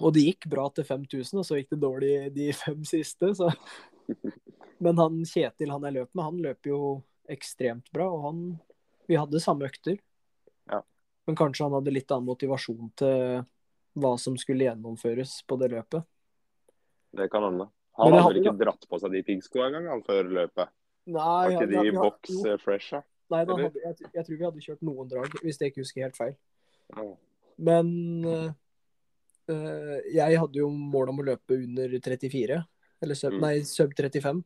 Og 0.00 0.12
det 0.14 0.24
gikk 0.26 0.48
bra 0.52 0.66
til 0.74 0.86
5000, 0.86 1.40
og 1.40 1.46
så 1.46 1.58
gikk 1.58 1.70
det 1.72 1.80
dårlig 1.80 2.12
de 2.34 2.50
fem 2.56 2.82
siste. 2.88 3.32
Så. 3.38 3.48
Men 4.84 5.00
han 5.00 5.22
Kjetil 5.28 5.72
han 5.72 5.86
jeg 5.88 5.96
løp 5.96 6.12
med, 6.12 6.24
han 6.26 6.42
løper 6.44 6.72
jo 6.72 6.82
ekstremt 7.30 7.90
bra. 7.94 8.10
Og 8.10 8.26
han 8.28 8.44
Vi 9.08 9.18
hadde 9.18 9.42
samme 9.42 9.66
økter. 9.66 9.98
Ja. 10.70 10.82
Men 11.26 11.38
kanskje 11.38 11.66
han 11.66 11.78
hadde 11.78 11.94
litt 11.94 12.12
annen 12.12 12.28
motivasjon 12.28 12.92
til 13.00 13.42
hva 14.00 14.14
som 14.22 14.36
skulle 14.38 14.68
gjennomføres 14.68 15.40
på 15.48 15.58
det 15.60 15.72
løpet. 15.72 16.06
Det 17.16 17.26
kan 17.32 17.48
hende. 17.48 17.66
Han 18.00 18.12
hadde 18.16 18.28
vel 18.34 18.40
ikke 18.42 18.56
dratt 18.64 18.86
på 18.90 18.98
seg 19.02 19.12
de 19.14 19.22
piggskoa 19.26 19.68
engang 19.70 20.02
før 20.06 20.28
løpet? 20.40 20.72
Nei, 21.10 21.16
Var 21.20 21.50
ikke 21.54 21.66
ja, 21.66 21.82
de 21.82 21.88
i 21.88 21.94
boks 21.96 22.34
eh, 22.46 22.58
fresh? 22.62 22.90
da? 22.96 23.02
Nei, 23.30 23.44
hadde, 23.46 23.70
jeg, 23.84 24.10
jeg 24.14 24.24
tror 24.26 24.36
vi 24.40 24.44
hadde 24.48 24.64
kjørt 24.64 24.82
noen 24.86 25.08
drag, 25.10 25.34
hvis 25.44 25.58
jeg 25.60 25.70
ikke 25.72 25.82
husker 25.84 26.02
helt 26.06 26.16
feil. 26.18 26.34
Ja. 26.96 27.04
Men 27.58 27.90
eh, 28.26 29.98
jeg 30.14 30.38
hadde 30.40 30.58
jo 30.60 30.68
mål 30.70 31.12
om 31.12 31.20
å 31.22 31.26
løpe 31.30 31.56
under 31.58 31.94
34. 31.98 32.60
Eller 33.02 33.16
sub, 33.16 33.32
Mm. 33.34 33.40
nei, 33.40 33.54
sub 33.64 33.94
35. 33.96 34.42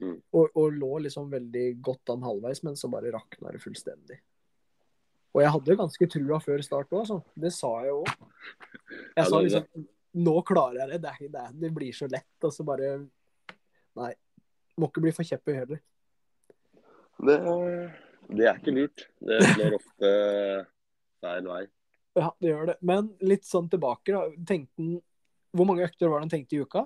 Mm. 0.00 0.16
Og, 0.32 0.50
og 0.54 0.72
lå 0.78 0.98
liksom 1.06 1.30
veldig 1.32 1.66
godt 1.82 2.10
an 2.14 2.22
halvveis, 2.22 2.60
men 2.62 2.76
så 2.78 2.90
bare 2.92 3.10
rakna 3.14 3.50
det 3.54 3.62
fullstendig. 3.62 4.18
Og 5.34 5.42
jeg 5.42 5.50
hadde 5.54 5.76
ganske 5.78 6.06
trua 6.10 6.38
før 6.42 6.62
start 6.64 6.90
òg, 6.92 7.00
altså. 7.04 7.18
Det 7.38 7.50
sa 7.54 7.70
jeg 7.84 7.94
òg. 7.96 8.12
Jeg 9.16 9.24
Ja, 9.24 9.24
sa 9.28 9.40
liksom 9.42 9.86
Nå 10.14 10.42
klarer 10.42 10.80
jeg 10.84 10.88
det. 10.94 10.98
Det, 11.02 11.10
er, 11.12 11.28
det, 11.28 11.42
er, 11.44 11.54
det 11.64 11.70
blir 11.74 11.92
så 11.92 12.08
lett. 12.10 12.30
Og 12.44 12.52
så 12.54 12.64
bare 12.66 12.92
Nei. 13.98 14.12
Må 14.78 14.88
ikke 14.88 15.02
bli 15.02 15.12
for 15.12 15.26
kjepp 15.26 15.50
i 15.50 15.56
hølet. 15.58 15.80
Det, 17.18 17.34
det 18.30 18.46
er 18.46 18.60
ikke 18.60 18.74
lurt. 18.76 19.08
Det 19.26 19.40
slår 19.42 19.74
ofte 19.80 20.12
feil 21.24 21.50
vei. 21.50 21.64
Ja, 22.18 22.32
det 22.42 22.48
gjør 22.50 22.64
det. 22.66 22.74
Men 22.82 23.12
litt 23.22 23.44
sånn 23.46 23.68
tilbake, 23.70 24.10
da. 24.10 24.24
Tenkte 24.48 24.82
han 24.82 24.96
Hvor 25.54 25.68
mange 25.68 25.84
økter 25.86 26.08
var 26.10 26.18
det 26.18 26.24
han 26.26 26.32
tenkte 26.32 26.56
i 26.56 26.62
uka? 26.64 26.82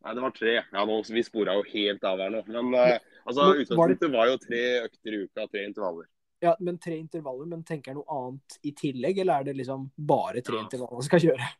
Nei, 0.00 0.14
det 0.16 0.22
var 0.24 0.32
tre. 0.32 0.54
Ja, 0.62 0.84
nå, 0.88 0.94
Vi 1.04 1.24
spora 1.26 1.56
jo 1.58 1.64
helt 1.68 2.06
av 2.08 2.22
her 2.22 2.32
nå. 2.32 2.40
Men 2.48 2.70
eh, 2.78 2.94
altså, 3.28 3.50
utgangspunktet 3.60 4.14
var 4.14 4.30
jo 4.30 4.38
tre 4.40 4.62
økter 4.86 5.16
i 5.16 5.20
uka, 5.26 5.44
tre 5.52 5.66
intervaller. 5.68 6.08
Ja, 6.40 6.54
men 6.64 6.78
tre 6.80 6.96
intervaller, 6.96 7.44
men 7.50 7.66
tenker 7.68 7.92
jeg 7.92 7.98
noe 7.98 8.16
annet 8.16 8.56
i 8.64 8.72
tillegg, 8.78 9.20
eller 9.20 9.42
er 9.42 9.50
det 9.50 9.58
liksom 9.58 9.90
bare 9.98 10.40
tre 10.40 10.56
Ja. 10.56 10.64
intervaller 10.64 10.96
han 10.96 11.08
skal 11.10 11.24
kjøre? 11.26 11.50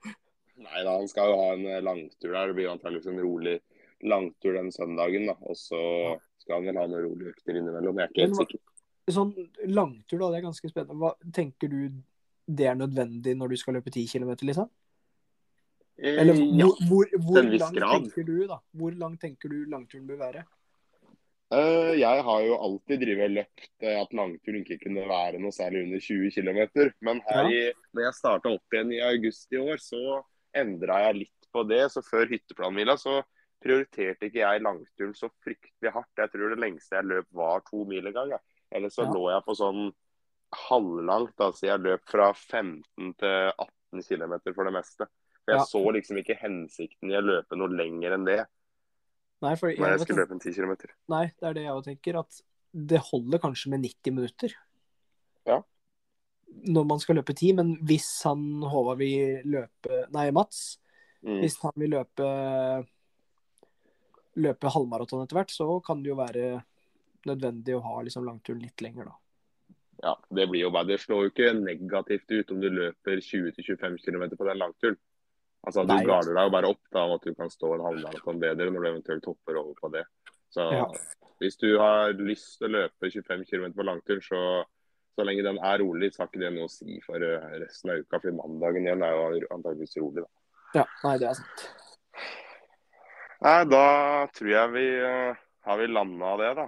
Nei 0.61 0.83
da, 0.85 0.97
han 0.99 1.09
skal 1.09 1.31
jo 1.33 1.39
ha 1.41 1.53
en 1.57 1.67
eh, 1.69 1.83
langtur 1.85 2.35
der. 2.35 2.51
Det 2.51 2.57
blir 2.59 2.73
antakeligvis 2.73 3.09
en 3.13 3.23
rolig 3.25 3.57
langtur 4.05 4.57
den 4.57 4.71
søndagen. 4.75 5.29
da. 5.31 5.37
Og 5.49 5.57
så 5.59 5.81
skal 6.41 6.59
han 6.59 6.69
vel 6.69 6.81
ha 6.81 6.87
noen 6.89 7.07
rolige 7.09 7.35
økter 7.35 7.57
innimellom. 7.57 8.01
Jeg 8.01 8.09
er 8.09 8.15
ikke 8.15 8.27
helt 8.29 8.41
sikker. 8.43 8.63
Sånn 9.11 9.33
langtur, 9.73 10.21
da, 10.21 10.29
det 10.31 10.41
er 10.41 10.47
ganske 10.51 10.71
spennende. 10.71 10.99
Hva 11.01 11.33
tenker 11.35 11.73
du 11.73 11.81
det 12.51 12.67
er 12.67 12.79
nødvendig 12.79 13.37
når 13.39 13.53
du 13.53 13.59
skal 13.61 13.77
løpe 13.79 13.93
10 13.95 14.07
km, 14.11 14.33
liksom? 14.43 14.71
Eller 16.01 16.33
Eh, 16.33 16.41
ja. 16.57 16.65
hvor, 16.89 17.07
hvor, 17.13 17.45
hvor 17.45 17.77
grad. 17.77 18.01
tenker 18.01 18.25
du, 18.25 18.47
da? 18.49 18.57
Hvor 18.73 18.97
lang 18.97 19.19
tenker 19.21 19.53
du 19.53 19.65
langturen 19.69 20.07
bør 20.09 20.17
være? 20.23 20.45
Uh, 21.51 21.99
jeg 21.99 22.23
har 22.23 22.43
jo 22.47 22.57
alltid 22.63 23.01
drevet 23.03 23.33
løpt 23.35 23.87
at 23.91 24.13
langturen 24.15 24.63
ikke 24.63 24.79
kunne 24.85 25.03
være 25.11 25.41
noe 25.43 25.51
særlig 25.53 25.83
under 25.83 26.01
20 26.01 26.31
km. 26.31 26.61
Men 27.03 27.21
her 27.27 27.51
i, 27.51 27.63
når 27.93 28.07
jeg 28.07 28.19
starta 28.21 28.53
opp 28.55 28.77
igjen 28.77 28.93
i 28.95 29.01
august 29.03 29.51
i 29.53 29.59
år, 29.59 29.83
så 29.83 30.23
endra 30.55 31.01
jeg 31.07 31.15
litt 31.25 31.49
på 31.53 31.65
det. 31.69 31.91
Så 31.93 32.03
før 32.07 32.27
hytteplanhvila 32.31 32.97
så 32.99 33.23
prioriterte 33.63 34.29
ikke 34.31 34.41
jeg 34.43 34.63
langturen 34.65 35.15
så 35.15 35.29
fryktelig 35.45 35.93
hardt. 35.93 36.11
Jeg 36.17 36.31
tror 36.33 36.55
det 36.55 36.59
lengste 36.63 36.97
jeg 36.97 37.05
løp 37.11 37.27
var 37.37 37.61
to 37.69 37.85
mil 37.85 38.07
en 38.07 38.13
gang. 38.13 38.31
jeg. 38.31 38.41
Eller 38.73 38.89
så 38.89 39.05
Ja. 39.05 39.13
lå 39.13 39.31
jeg 39.31 39.45
på 39.45 39.57
sånn 39.57 39.93
halvlangt. 40.69 41.35
Altså 41.39 41.67
jeg 41.69 41.81
løp 41.85 42.03
fra 42.11 42.33
15 42.33 43.15
til 43.19 43.53
18 43.59 44.03
km 44.07 44.55
for 44.55 44.65
det 44.65 44.73
meste. 44.75 45.07
For 45.45 45.53
jeg 45.55 45.59
Ja. 45.59 45.65
så 45.65 45.93
liksom 45.93 46.17
ikke 46.19 46.39
hensikten 46.39 47.11
i 47.11 47.17
å 47.19 47.25
løpe 47.25 47.57
noe 47.57 47.69
lenger 47.69 48.13
enn 48.15 48.25
det 48.25 48.47
Nei, 49.43 49.55
for 49.57 49.69
når 49.73 49.77
jeg 49.77 49.99
jeg 49.99 50.01
skulle 50.07 50.21
løpe 50.27 50.33
en 50.33 50.41
10 50.41 50.53
km. 50.53 50.77
nei, 51.09 51.27
det 51.41 51.43
er 51.49 51.53
det 51.55 51.63
jeg 51.65 51.73
òg 51.73 51.85
tenker. 51.85 52.19
At 52.21 52.43
det 52.75 53.01
holder 53.01 53.39
kanskje 53.39 53.71
med 53.71 53.81
90 53.83 54.11
minutter. 54.15 54.55
Ja. 55.47 55.63
Når 56.71 56.87
man 56.87 57.01
skal 57.01 57.17
løpe 57.21 57.35
tid, 57.37 57.57
men 57.57 57.77
hvis 57.89 58.09
han 58.29 58.63
Håvard 58.69 58.99
vil 59.01 59.41
løpe 59.49 60.05
Nei, 60.13 60.31
Mats. 60.35 60.79
Mm. 61.23 61.39
Hvis 61.43 61.59
han 61.63 61.73
vil 61.77 61.95
løpe 61.95 62.27
løpe 64.41 64.71
halvmaraton 64.73 65.25
etter 65.25 65.41
hvert, 65.41 65.53
så 65.53 65.67
kan 65.85 66.03
det 66.03 66.13
jo 66.13 66.19
være 66.19 66.63
nødvendig 67.29 67.75
å 67.77 67.83
ha 67.85 68.01
liksom 68.05 68.25
langturen 68.25 68.63
litt 68.63 68.81
lenger, 68.85 69.11
da. 69.11 69.17
Ja, 70.01 70.15
det 70.33 70.47
blir 70.49 70.63
jo 70.65 70.71
bare, 70.73 70.89
det 70.89 71.01
slår 71.03 71.27
jo 71.27 71.31
ikke 71.33 71.51
negativt 71.59 72.31
ut 72.33 72.53
om 72.55 72.61
du 72.63 72.71
løper 72.73 73.21
20-25 73.21 73.99
km 74.01 74.25
på 74.33 74.47
den 74.49 74.61
langturen. 74.63 74.97
Altså, 75.61 75.85
Du 75.85 75.93
Nei. 75.93 76.05
garder 76.09 76.33
deg 76.33 76.47
jo 76.47 76.53
bare 76.55 76.71
opp 76.73 76.81
da, 76.89 77.03
om 77.05 77.19
at 77.19 77.27
du 77.27 77.35
kan 77.37 77.51
stå 77.53 77.75
en 77.75 77.85
halvmaraton 77.85 78.41
bedre 78.41 78.71
når 78.71 78.81
du 78.81 78.89
eventuelt 78.95 79.29
hopper 79.29 79.59
over 79.61 79.75
på 79.77 79.93
det. 79.93 80.07
Så 80.49 80.71
Ja. 80.73 80.87
Hvis 81.41 81.57
du 81.57 81.79
har 81.79 82.13
lyst 82.13 82.59
til 82.59 82.69
å 82.69 82.73
løpe 82.73 83.11
25 83.11 83.45
km 83.49 83.73
på 83.73 83.85
langturen, 83.85 84.21
så, 84.25 84.65
så 85.21 85.27
lenge 85.29 85.45
den 85.45 85.59
er 85.61 85.83
rolig, 85.83 86.09
så 86.15 86.23
har 86.23 86.31
ikke 86.31 86.41
det 86.41 86.53
noe 86.55 86.69
å 86.69 86.73
si 86.73 86.97
for 87.05 87.21
eh, 87.21 87.57
resten 87.61 87.93
av 87.93 88.01
uka. 88.01 88.21
For 88.23 88.37
mandagen 88.39 88.87
igjen 88.87 89.05
er 89.05 89.17
jo 89.17 89.51
antakeligvis 89.53 89.99
rolig. 90.01 90.25
da. 90.25 90.31
Ja, 90.81 90.85
nei, 91.05 91.15
det 91.21 91.29
er 91.29 91.39
sant. 91.41 91.65
Nei, 93.41 93.59
Da 93.73 93.85
tror 94.37 94.51
jeg 94.53 94.73
vi 94.75 94.87
uh, 95.01 95.43
har 95.67 95.81
vi 95.81 95.91
landa 95.91 96.33
det, 96.41 96.51
da. 96.61 96.67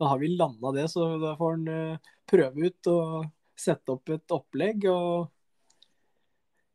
Da 0.00 0.10
har 0.10 0.20
vi 0.22 0.32
landa 0.34 0.72
det, 0.74 0.88
så 0.90 1.06
da 1.22 1.34
får 1.38 1.56
han 1.56 1.70
uh, 1.70 2.12
prøve 2.30 2.70
ut 2.70 2.90
og 2.90 3.14
sette 3.58 3.94
opp 3.94 4.10
et 4.10 4.34
opplegg 4.34 4.88
og 4.90 5.30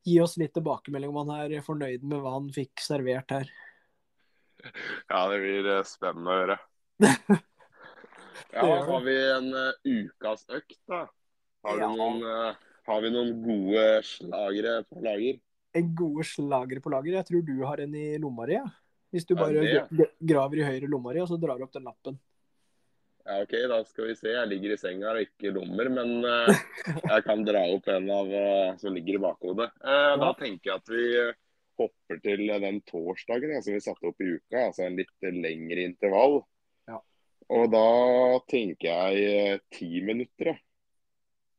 gi 0.07 0.15
oss 0.23 0.37
litt 0.39 0.53
tilbakemelding 0.55 1.11
om 1.11 1.21
han 1.25 1.49
er 1.49 1.65
fornøyd 1.65 2.05
med 2.07 2.23
hva 2.23 2.37
han 2.37 2.47
fikk 2.55 2.79
servert 2.83 3.35
her. 3.35 3.51
Ja, 4.63 5.25
det 5.31 5.43
blir 5.43 5.69
spennende 5.87 6.31
å 6.31 6.39
høre. 6.39 6.59
Ja, 8.53 8.65
har 8.87 9.05
vi 9.05 9.15
en 9.31 9.49
uh, 9.53 9.71
ukas 9.85 10.45
økt, 10.49 10.79
da? 10.89 11.05
Har, 11.65 11.77
du 11.77 11.83
Ja. 11.83 11.89
noen, 11.91 12.23
uh, 12.23 12.55
har 12.89 13.01
vi 13.03 13.11
noen 13.13 13.33
gode 13.43 13.85
slagere 14.07 14.79
på 14.89 15.03
lager? 15.05 15.39
En 15.77 15.91
gode 15.95 16.25
slagere 16.25 16.81
på 16.81 16.93
lager. 16.93 17.19
Jeg 17.19 17.27
tror 17.29 17.45
du 17.45 17.57
har 17.65 17.83
en 17.83 17.95
i 17.95 18.07
lomma 18.17 18.47
di, 18.49 18.57
ja. 18.57 18.65
Hvis 19.13 19.25
du 19.25 19.35
bare 19.37 19.65
ja. 19.65 19.85
graver 20.21 20.61
i 20.61 20.65
høyre 20.65 20.89
lomma 20.89 21.13
di, 21.13 21.21
og 21.21 21.29
så 21.31 21.37
drar 21.41 21.57
du 21.57 21.65
opp 21.65 21.73
den 21.73 21.87
lappen. 21.89 22.17
Ja, 23.25 23.41
OK, 23.43 23.53
da 23.69 23.83
skal 23.85 24.09
vi 24.09 24.15
se. 24.17 24.31
Jeg 24.33 24.49
ligger 24.49 24.73
i 24.73 24.79
senga 24.79 25.11
og 25.11 25.21
ikke 25.21 25.51
lommer, 25.53 25.89
men 25.93 26.25
uh, 26.25 26.49
jeg 27.11 27.25
kan 27.27 27.43
dra 27.45 27.61
opp 27.75 27.89
en 27.91 28.09
av 28.13 28.31
uh, 28.33 28.77
som 28.81 28.95
ligger 28.95 29.19
i 29.19 29.21
bakhodet. 29.21 29.69
Eh, 29.83 30.13
Da 30.23 30.31
tenker 30.39 30.71
jeg 30.71 30.81
at 30.81 30.89
vi 30.89 31.05
hopper 31.79 32.21
til 32.23 32.47
den 32.63 32.79
torsdagen 32.89 33.53
ja, 33.53 33.61
som 33.63 33.75
vi 33.75 33.83
satte 33.83 34.09
opp 34.09 34.23
i 34.23 34.33
uka, 34.33 34.65
altså 34.69 34.87
en 34.87 34.97
litt 34.99 35.13
lengre 35.23 35.85
intervall. 35.85 36.41
Og 37.49 37.69
da 37.73 37.85
tenker 38.49 38.89
jeg 38.89 39.29
eh, 39.29 39.61
ti 39.73 39.89
minutter, 40.05 40.51
ja. 40.53 40.57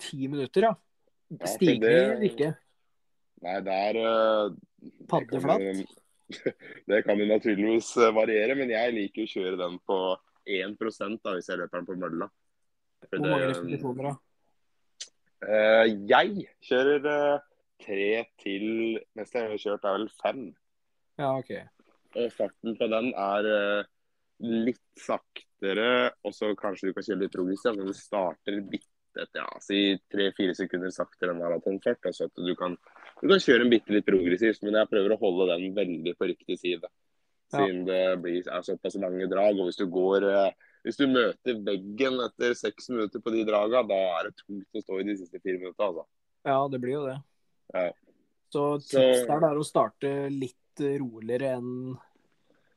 Ti 0.00 0.28
minutter, 0.30 0.68
ja. 0.68 0.74
Stiger 1.30 1.54
Stigning 1.54 1.82
det- 1.82 1.96
eller 2.02 2.26
ikke? 2.26 2.50
Nei, 3.40 3.56
det 3.64 3.74
er 3.74 3.98
Paddeflatt? 5.08 5.10
det 5.10 5.30
kan 5.30 5.48
Paddeflat? 5.48 5.96
Det 6.90 7.04
kan 7.04 7.18
jo 7.18 7.26
naturligvis 7.26 7.96
eh, 7.98 8.14
variere, 8.14 8.54
men 8.54 8.70
jeg 8.70 8.94
liker 8.94 9.26
å 9.26 9.30
kjøre 9.30 9.58
den 9.58 9.78
på 9.86 9.98
1 10.46 10.76
da, 11.24 11.34
hvis 11.34 11.50
jeg 11.50 11.58
løper 11.60 11.80
den 11.80 11.88
på 11.88 11.96
mølla. 11.98 12.28
For 13.08 13.16
Hvor 13.16 13.32
mange 13.32 13.48
repetisjoner, 13.50 14.10
da? 14.10 14.16
Uh, 15.40 15.86
jeg 16.04 16.50
kjører 16.68 17.06
uh, 17.08 17.44
tre 17.80 18.26
til 18.42 18.64
Neste 19.16 19.40
jeg 19.40 19.48
har 19.48 19.62
kjørt, 19.62 19.86
er 19.88 19.94
vel 19.96 20.10
fem. 20.20 20.42
Ja, 21.20 21.30
OK. 21.38 21.54
Og 22.20 22.34
farten 22.34 22.76
på 22.76 22.88
den 22.90 23.12
er 23.14 23.46
eh, 23.48 23.88
litt 24.40 24.82
saktere, 25.00 26.12
og 26.24 26.34
så 26.34 26.54
kanskje 26.58 26.90
du 26.90 26.96
kan 26.96 27.06
kjøre 27.06 27.24
litt 27.24 27.34
progressivt. 27.34 27.76
Men 27.76 27.90
du 27.90 27.96
starter 27.96 28.62
bitte 28.70 29.26
ja, 29.36 29.46
si 29.64 29.98
tre-fire 30.12 30.54
sekunder 30.56 30.92
saktere 30.94 31.34
enn 31.34 31.42
maratonfart. 31.42 32.10
Altså 32.10 32.30
at 32.30 32.40
du 32.40 32.54
kan, 32.58 32.76
du 33.20 33.26
kan 33.28 33.42
kjøre 33.42 33.66
en 33.66 33.72
bitte 33.72 33.94
litt 33.94 34.08
progressivt, 34.08 34.62
men 34.66 34.80
jeg 34.80 34.90
prøver 34.92 35.14
å 35.14 35.20
holde 35.20 35.52
den 35.52 35.76
veldig 35.76 36.16
på 36.18 36.30
riktig 36.32 36.58
side. 36.62 36.90
Ja. 37.50 37.58
Siden 37.58 37.84
det 37.88 38.02
blir, 38.22 38.44
såpass 38.62 38.98
lange 39.02 39.26
drag. 39.30 39.58
Og 39.58 39.70
hvis 39.70 39.80
du 39.80 39.88
går 39.90 40.28
eh, 40.30 40.68
hvis 40.86 40.96
du 40.96 41.06
møter 41.10 41.58
veggen 41.64 42.20
etter 42.24 42.54
seks 42.56 42.88
minutter 42.92 43.20
på 43.20 43.32
de 43.34 43.42
draga, 43.48 43.82
da 43.84 43.98
er 44.18 44.30
det 44.30 44.38
tungt 44.40 44.78
å 44.78 44.82
stå 44.84 45.00
i 45.00 45.08
de 45.10 45.16
siste 45.18 45.40
fire 45.42 45.58
minuttene. 45.58 45.90
Altså. 45.90 46.06
Ja, 46.48 46.60
det 46.72 46.80
blir 46.80 46.94
jo 46.94 47.02
det. 47.08 47.18
Ja. 47.74 47.90
Så 48.50 48.62
Så- 48.80 48.98
tips 48.98 49.26
der 49.28 49.44
er 49.50 49.58
å 49.58 49.66
starte 49.66 50.30
litt 50.30 50.56
roligere 50.80 51.58
enn 51.58 51.98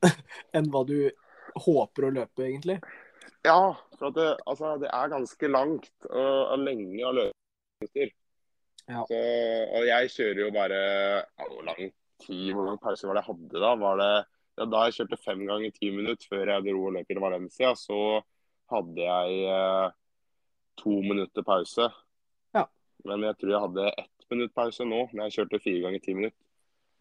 enn 0.57 0.67
hva 0.69 0.83
du 0.85 1.11
håper 1.65 2.07
å 2.07 2.13
løpe, 2.19 2.45
egentlig. 2.47 2.79
Ja, 3.43 3.75
for 3.99 4.15
det, 4.15 4.29
altså, 4.47 4.75
det 4.81 4.89
er 4.91 5.11
ganske 5.11 5.49
langt 5.51 5.91
og, 6.09 6.37
og 6.53 6.61
lenge 6.63 7.07
å 7.07 7.15
løpe. 7.17 8.09
Ja. 8.87 9.03
Så, 9.07 9.17
og 9.77 9.85
jeg 9.87 10.11
kjører 10.11 10.39
jo 10.41 10.49
bare 10.51 10.77
ja, 11.23 11.45
Hvor 11.47 11.61
lang 11.63 11.81
tid, 12.23 12.49
hvor 12.51 12.65
lang 12.67 12.79
pause 12.83 13.07
var 13.07 13.15
det 13.15 13.23
jeg 13.23 13.29
hadde 13.31 13.63
da? 13.63 13.71
Var 13.79 13.99
det, 14.01 14.11
ja, 14.59 14.67
da 14.71 14.83
jeg 14.87 14.95
kjørte 14.97 15.19
fem 15.23 15.43
ganger 15.47 15.75
ti 15.75 15.91
minutter 15.95 16.31
før 16.31 16.53
jeg 16.53 16.65
dro 16.67 16.85
og 16.87 16.95
løp 16.97 17.11
i 17.11 17.19
Valencia, 17.23 17.73
så 17.79 17.99
hadde 18.73 19.07
jeg 19.07 19.43
eh, 19.51 19.95
to 20.79 20.95
minutter 21.03 21.45
pause. 21.47 21.89
Ja. 22.55 22.65
Men 23.07 23.27
jeg 23.27 23.39
tror 23.39 23.53
jeg 23.53 23.65
hadde 23.67 23.89
ett 23.91 24.29
minutt 24.31 24.55
pause 24.55 24.87
nå, 24.87 25.05
når 25.11 25.27
jeg 25.27 25.37
kjørte 25.39 25.63
fire 25.63 25.83
ganger 25.87 26.03
ti 26.03 26.15
minutter. 26.17 26.42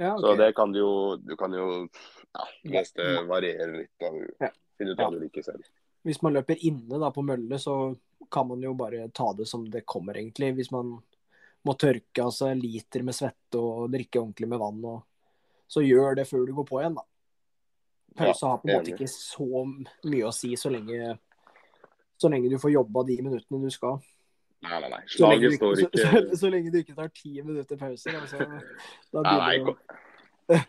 Ja, 0.03 0.17
Så 0.19 0.35
det 0.37 0.51
kan 0.57 0.73
du 0.75 0.81
jo 0.81 1.17
Du 1.17 1.37
kan 1.38 1.53
jo 1.55 1.88
Ja, 2.33 2.47
hvis 2.65 2.93
det 2.97 3.07
varierer 3.29 3.77
litt, 3.77 3.93
da. 4.01 4.11
Du 4.11 4.27
Ja. 4.41 4.51
finner 4.79 4.93
ut 4.93 4.99
hva 4.99 5.11
du 5.12 5.19
liker 5.21 5.45
selv. 5.47 5.62
Hvis 6.03 6.23
man 6.23 6.35
løper 6.35 6.59
inne 6.59 6.99
da 6.99 7.11
på 7.15 7.23
mølle, 7.23 7.59
så 7.61 7.95
kan 8.31 8.49
man 8.49 8.62
jo 8.65 8.73
bare 8.75 9.09
ta 9.15 9.33
det 9.33 9.47
som 9.47 9.69
det 9.71 9.85
kommer, 9.87 10.17
egentlig. 10.17 10.55
Hvis 10.57 10.73
man 10.73 10.97
må 11.65 11.75
tørke 11.79 12.25
av 12.25 12.33
seg 12.35 12.57
liter 12.59 13.05
med 13.07 13.15
svette 13.15 13.61
og 13.61 13.91
drikke 13.93 14.19
ordentlig 14.19 14.49
med 14.49 14.59
vann, 14.59 14.85
og 14.85 15.05
så 15.69 15.85
gjør 15.85 16.17
det 16.17 16.27
før 16.27 16.47
du 16.47 16.55
går 16.57 16.67
på 16.67 16.81
igjen, 16.81 16.97
da. 16.99 17.05
Pause 18.17 18.47
har 18.47 18.59
på 18.59 18.69
en 18.69 18.81
måte 18.81 18.93
ikke 18.93 19.09
så 19.09 19.65
mye 20.05 20.27
å 20.29 20.35
si 20.35 20.57
så 20.57 20.73
lenge, 20.73 21.19
så 22.19 22.29
lenge 22.33 22.51
du 22.51 22.59
får 22.59 22.75
jobba 22.75 23.05
de 23.07 23.21
minuttene 23.23 23.62
du 23.62 23.71
skal. 23.71 24.01
Nei, 24.62 24.79
nei, 24.81 24.90
nei. 24.92 25.03
Slaget 25.11 25.57
står 25.57 25.81
ikke, 25.83 25.98
så, 25.98 26.12
så, 26.31 26.37
så 26.44 26.51
lenge 26.53 26.70
du 26.70 26.79
ikke 26.83 26.94
tar 26.94 27.11
ti 27.16 27.35
minutter 27.42 27.79
pause. 27.81 28.14
Altså, 28.14 28.38
da 28.38 29.25
Nei, 29.27 29.35
nei, 29.40 29.57
begynner 29.64 29.75
å 29.75 30.62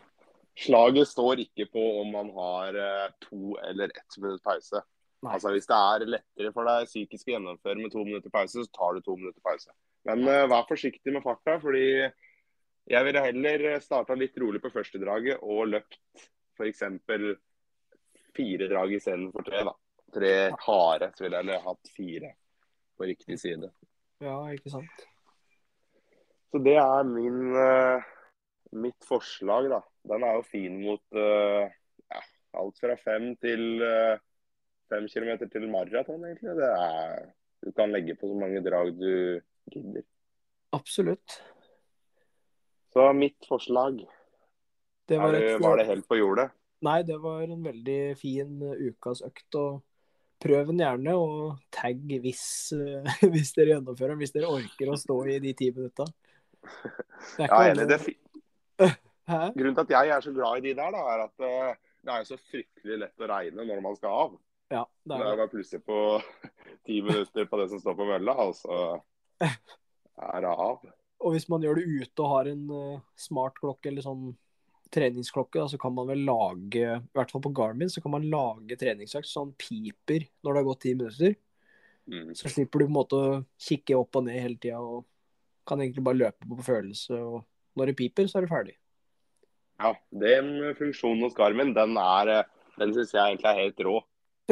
Slaget 0.54 1.10
står 1.10 1.40
ikke 1.42 1.66
på 1.72 1.84
om 2.00 2.12
man 2.14 2.28
har 2.36 2.76
eh, 2.78 3.06
to 3.24 3.56
eller 3.58 3.90
ett 3.90 4.18
minutt 4.22 4.42
pause. 4.42 4.82
Nei. 5.24 5.32
Altså 5.34 5.50
Hvis 5.54 5.66
det 5.66 5.78
er 5.78 6.04
lettere 6.12 6.52
for 6.54 6.68
deg 6.68 6.86
psykisk 6.86 7.30
å 7.30 7.34
gjennomføre 7.34 7.80
med 7.80 7.90
to 7.90 8.04
minutter 8.06 8.30
pause, 8.30 8.62
så 8.62 8.76
tar 8.76 8.94
du 8.94 9.02
to 9.02 9.16
minutter 9.18 9.42
pause. 9.42 9.72
Men 10.06 10.22
uh, 10.28 10.44
vær 10.52 10.68
forsiktig 10.68 11.14
med 11.14 11.24
farta, 11.24 11.56
fordi 11.62 11.86
jeg 12.04 13.06
ville 13.08 13.24
heller 13.24 13.66
starta 13.82 14.14
litt 14.20 14.36
rolig 14.38 14.60
på 14.62 14.70
første 14.74 15.00
draget 15.00 15.42
og 15.42 15.72
løpt 15.72 15.98
f.eks. 16.58 16.84
fire 18.36 18.68
drag 18.70 18.94
istedenfor 18.98 19.46
tre. 19.48 19.64
da. 19.66 19.74
Tre 20.14 20.34
harde, 20.68 21.10
så 21.16 21.24
ville 21.24 21.42
jeg 21.48 21.64
hatt 21.64 21.94
fire 21.96 22.34
på 22.98 23.08
riktig 23.08 23.38
side. 23.40 23.70
Ja, 24.22 24.36
ikke 24.54 24.70
sant. 24.72 25.06
Så 26.52 26.60
det 26.62 26.76
er 26.78 27.02
min, 27.08 27.40
eh, 27.58 28.04
mitt 28.72 29.04
forslag, 29.08 29.68
da. 29.72 29.80
Den 30.06 30.22
er 30.22 30.36
jo 30.38 30.44
fin 30.46 30.76
mot 30.84 31.02
eh, 31.18 31.70
ja, 32.12 32.20
alt 32.60 32.78
fra 32.78 32.94
fem 33.00 33.32
til 33.42 33.82
eh, 33.82 34.18
fem 34.92 35.08
kilometer 35.10 35.50
til 35.50 35.66
maraton, 35.72 36.22
egentlig. 36.28 36.54
Det, 36.60 36.70
er, 36.70 37.24
Du 37.64 37.72
kan 37.72 37.90
legge 37.90 38.14
på 38.20 38.28
så 38.28 38.36
mange 38.38 38.60
drag 38.62 38.92
du 39.00 39.40
gidder. 39.72 40.04
Absolutt. 40.76 41.38
Så 42.92 43.08
mitt 43.16 43.46
forslag 43.48 44.04
Det 45.08 45.18
var, 45.18 45.32
det- 45.32 45.54
et, 45.56 45.60
var 45.60 45.76
det 45.80 45.86
helt 45.88 46.06
på 46.08 46.16
jordet. 46.20 46.50
Nei, 46.84 47.02
det 47.02 47.16
var 47.22 47.42
en 47.42 47.62
veldig 47.64 48.16
fin 48.20 48.60
ukas 48.60 49.22
økt. 49.24 49.54
og 49.54 49.82
Prøv 50.42 50.70
den 50.72 50.82
gjerne, 50.82 51.14
og 51.16 51.58
tagg 51.72 52.02
hvis, 52.24 52.44
uh, 52.76 53.06
hvis 53.32 53.54
dere 53.56 53.76
gjennomfører 53.76 54.14
den. 54.14 54.22
Hvis 54.22 54.34
dere 54.34 54.52
orker 54.52 54.92
å 54.92 54.98
stå 55.00 55.18
i 55.32 55.38
de 55.42 55.54
ti 55.56 55.70
minutta. 55.74 56.06
Er 57.38 57.54
enig. 57.70 57.86
Det, 57.88 58.00
grunnen 59.56 59.76
til 59.76 59.84
at 59.84 59.94
jeg 59.94 60.14
er 60.16 60.24
så 60.24 60.32
glad 60.34 60.58
i 60.58 60.66
de 60.68 60.74
der, 60.78 60.94
da, 60.94 61.04
er 61.14 61.24
at 61.28 61.46
eh, 61.46 61.78
det 62.04 62.12
er 62.12 62.20
jo 62.22 62.28
så 62.28 62.40
fryktelig 62.50 62.98
lett 63.00 63.24
å 63.24 63.30
regne 63.30 63.66
når 63.68 63.80
man 63.84 63.96
skal 63.96 64.18
av. 64.24 64.34
Ja, 64.72 64.82
det 65.06 65.20
er 65.20 65.38
det. 65.38 65.48
plutselig 65.52 65.84
på 65.86 65.98
ti 66.88 67.00
minutter 67.04 67.48
på 67.48 67.60
det 67.60 67.68
som 67.72 67.80
står 67.80 67.98
på 68.00 68.08
mølla, 68.08 68.36
og 68.44 68.56
så 68.58 68.78
er 69.44 70.44
det 70.44 70.52
av. 70.52 70.84
Og 71.24 71.36
hvis 71.36 71.46
man 71.52 71.64
gjør 71.64 71.80
det 71.80 71.86
ute 71.88 72.24
og 72.24 72.32
har 72.34 72.50
en 72.50 72.64
uh, 72.68 73.04
smart 73.16 73.56
klokke 73.60 73.88
eller 73.88 74.04
sånn 74.04 74.32
treningsklokke, 74.94 75.58
da, 75.58 75.66
så 75.70 75.78
kan 75.80 75.94
man 75.96 76.08
vel 76.08 76.22
lage, 76.26 76.84
i 76.84 77.16
hvert 77.18 77.32
fall 77.32 77.42
på 77.44 77.52
Garmin, 77.56 77.90
så 77.90 78.02
kan 78.04 78.14
man 78.14 78.28
lage 78.30 78.78
treningsøkt 78.80 79.28
så 79.28 79.44
han 79.44 79.52
piper 79.58 80.28
når 80.44 80.52
det 80.52 80.60
har 80.60 80.68
gått 80.68 80.84
ti 80.84 80.94
minutter. 80.94 81.34
Mm. 82.10 82.30
Så 82.36 82.52
slipper 82.52 82.82
du 82.82 82.86
på 82.86 82.92
en 82.92 82.98
måte 82.98 83.18
å 83.18 83.42
kikke 83.66 83.98
opp 83.98 84.20
og 84.20 84.26
ned 84.26 84.40
hele 84.40 84.60
tida 84.60 84.80
og 84.80 85.04
kan 85.68 85.80
egentlig 85.80 86.04
bare 86.04 86.20
løpe 86.20 86.48
på 86.48 86.66
følelse. 86.66 87.20
Og 87.20 87.78
når 87.78 87.90
det 87.90 87.98
piper, 88.00 88.28
så 88.28 88.38
er 88.38 88.46
du 88.46 88.52
ferdig. 88.52 88.74
Ja, 89.80 89.94
Den 90.10 90.74
funksjonen 90.78 91.24
hos 91.26 91.36
Garmin, 91.36 91.72
den, 91.74 91.96
er, 91.98 92.30
eh, 92.30 92.50
den 92.78 92.92
syns 92.94 93.14
jeg 93.14 93.22
egentlig 93.22 93.50
er 93.50 93.62
helt 93.62 93.86
rå. 93.86 93.96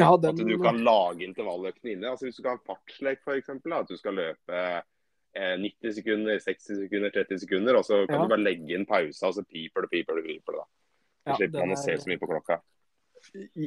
Ja, 0.00 0.14
At 0.16 0.38
du 0.38 0.57
kan 0.62 0.81
lage 0.81 1.26
intervalløktene 1.26 1.92
inne. 1.92 2.14
Altså 2.14 2.26
Hvis 2.26 2.40
du 2.40 2.42
kan 2.46 2.57
ha 2.57 2.64
fartslek, 2.64 3.20
f.eks. 3.26 3.50
At 3.52 3.90
du 3.90 3.98
skal 4.00 4.16
løpe 4.16 4.61
90 5.35 5.95
sekunder, 5.97 6.38
60 6.38 6.77
sekunder, 6.85 7.11
30 7.14 7.38
sekunder, 7.40 7.77
og 7.79 7.85
så 7.88 8.03
kan 8.07 8.18
Ja. 8.18 8.23
du 8.27 8.29
bare 8.35 8.45
legge 8.45 8.75
inn 8.77 8.85
pausa, 8.87 9.27
og 9.29 9.35
så 9.35 9.42
piper 9.49 9.83
det, 9.87 9.90
piper 9.90 10.16
det, 10.21 10.25
piper 10.27 10.53
det. 10.53 10.61
da. 10.61 10.64
Så 11.23 11.31
Ja, 11.31 11.37
slipper 11.37 11.59
man 11.66 11.77
å 11.77 11.79
se 11.81 11.97
så 11.97 12.09
mye 12.11 12.18
på 12.21 12.29
klokka. 12.29 12.61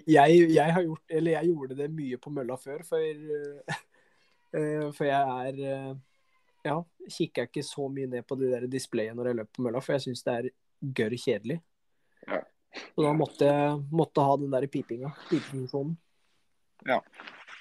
jeg, 0.05 0.49
jeg 0.51 0.73
har 0.73 0.83
gjort 0.83 1.01
Eller 1.09 1.31
jeg 1.31 1.47
gjorde 1.47 1.75
det 1.77 1.89
mye 1.91 2.17
på 2.17 2.29
mølla 2.35 2.57
før, 2.59 2.83
for, 2.83 2.99
uh, 4.53 4.91
for 4.91 5.05
jeg 5.05 5.23
er 5.47 5.61
uh, 5.91 5.95
Ja, 6.65 6.83
kikker 7.07 7.43
jeg 7.45 7.49
ikke 7.53 7.63
så 7.63 7.87
mye 7.93 8.07
ned 8.09 8.25
på 8.27 8.35
de 8.39 8.49
der 8.51 8.67
displayene 8.67 9.15
når 9.15 9.27
jeg 9.31 9.35
løper 9.35 9.53
på 9.55 9.63
mølla, 9.63 9.81
for 9.81 9.93
jeg 9.93 10.01
syns 10.07 10.23
det 10.25 10.33
er 10.33 10.49
gørr 10.97 11.15
kjedelig. 11.17 11.61
Ja. 12.27 12.41
Så 12.95 13.03
da 13.05 13.13
måtte 13.13 13.45
jeg 13.45 13.83
måtte 13.91 14.21
ha 14.25 14.35
den 14.37 14.51
der 14.51 14.65
pipinga. 14.67 15.13
Pipefunksjonen. 15.29 15.95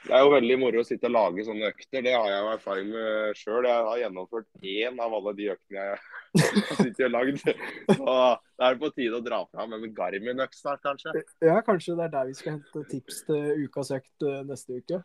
Det 0.04 0.12
er 0.12 0.20
jo 0.20 0.32
veldig 0.34 0.56
moro 0.60 0.82
å 0.82 0.84
sitte 0.84 1.08
og 1.08 1.14
lage 1.14 1.44
sånne 1.46 1.70
økter. 1.72 2.02
Det 2.04 2.12
har 2.12 2.26
jeg 2.28 2.40
jo 2.42 2.48
erfaring 2.52 2.88
med 2.92 3.38
sjøl. 3.40 3.64
Jeg 3.64 3.84
har 3.86 4.00
gjennomført 4.02 4.66
én 4.74 4.98
av 5.00 5.14
alle 5.16 5.32
de 5.38 5.46
øktene 5.54 5.84
jeg 5.86 6.02
har 6.68 6.80
sittet 6.82 7.06
og 7.06 7.14
lagd. 7.14 7.40
Så 7.40 8.04
da 8.04 8.66
er 8.68 8.76
det 8.76 8.82
på 8.82 8.90
tide 8.98 9.16
å 9.16 9.24
dra 9.24 9.38
fram 9.48 9.72
en 9.78 9.86
Garmin-økt 9.96 10.58
snart, 10.58 10.82
kanskje. 10.84 11.14
Ja, 11.46 11.56
kanskje 11.64 11.96
det 11.96 12.04
er 12.08 12.12
der 12.18 12.28
vi 12.28 12.36
skal 12.36 12.58
hente 12.58 12.82
tips 12.90 13.22
til 13.30 13.64
ukas 13.64 13.94
økt 13.96 14.26
eh, 14.28 14.42
neste 14.50 14.76
uke. 14.82 15.00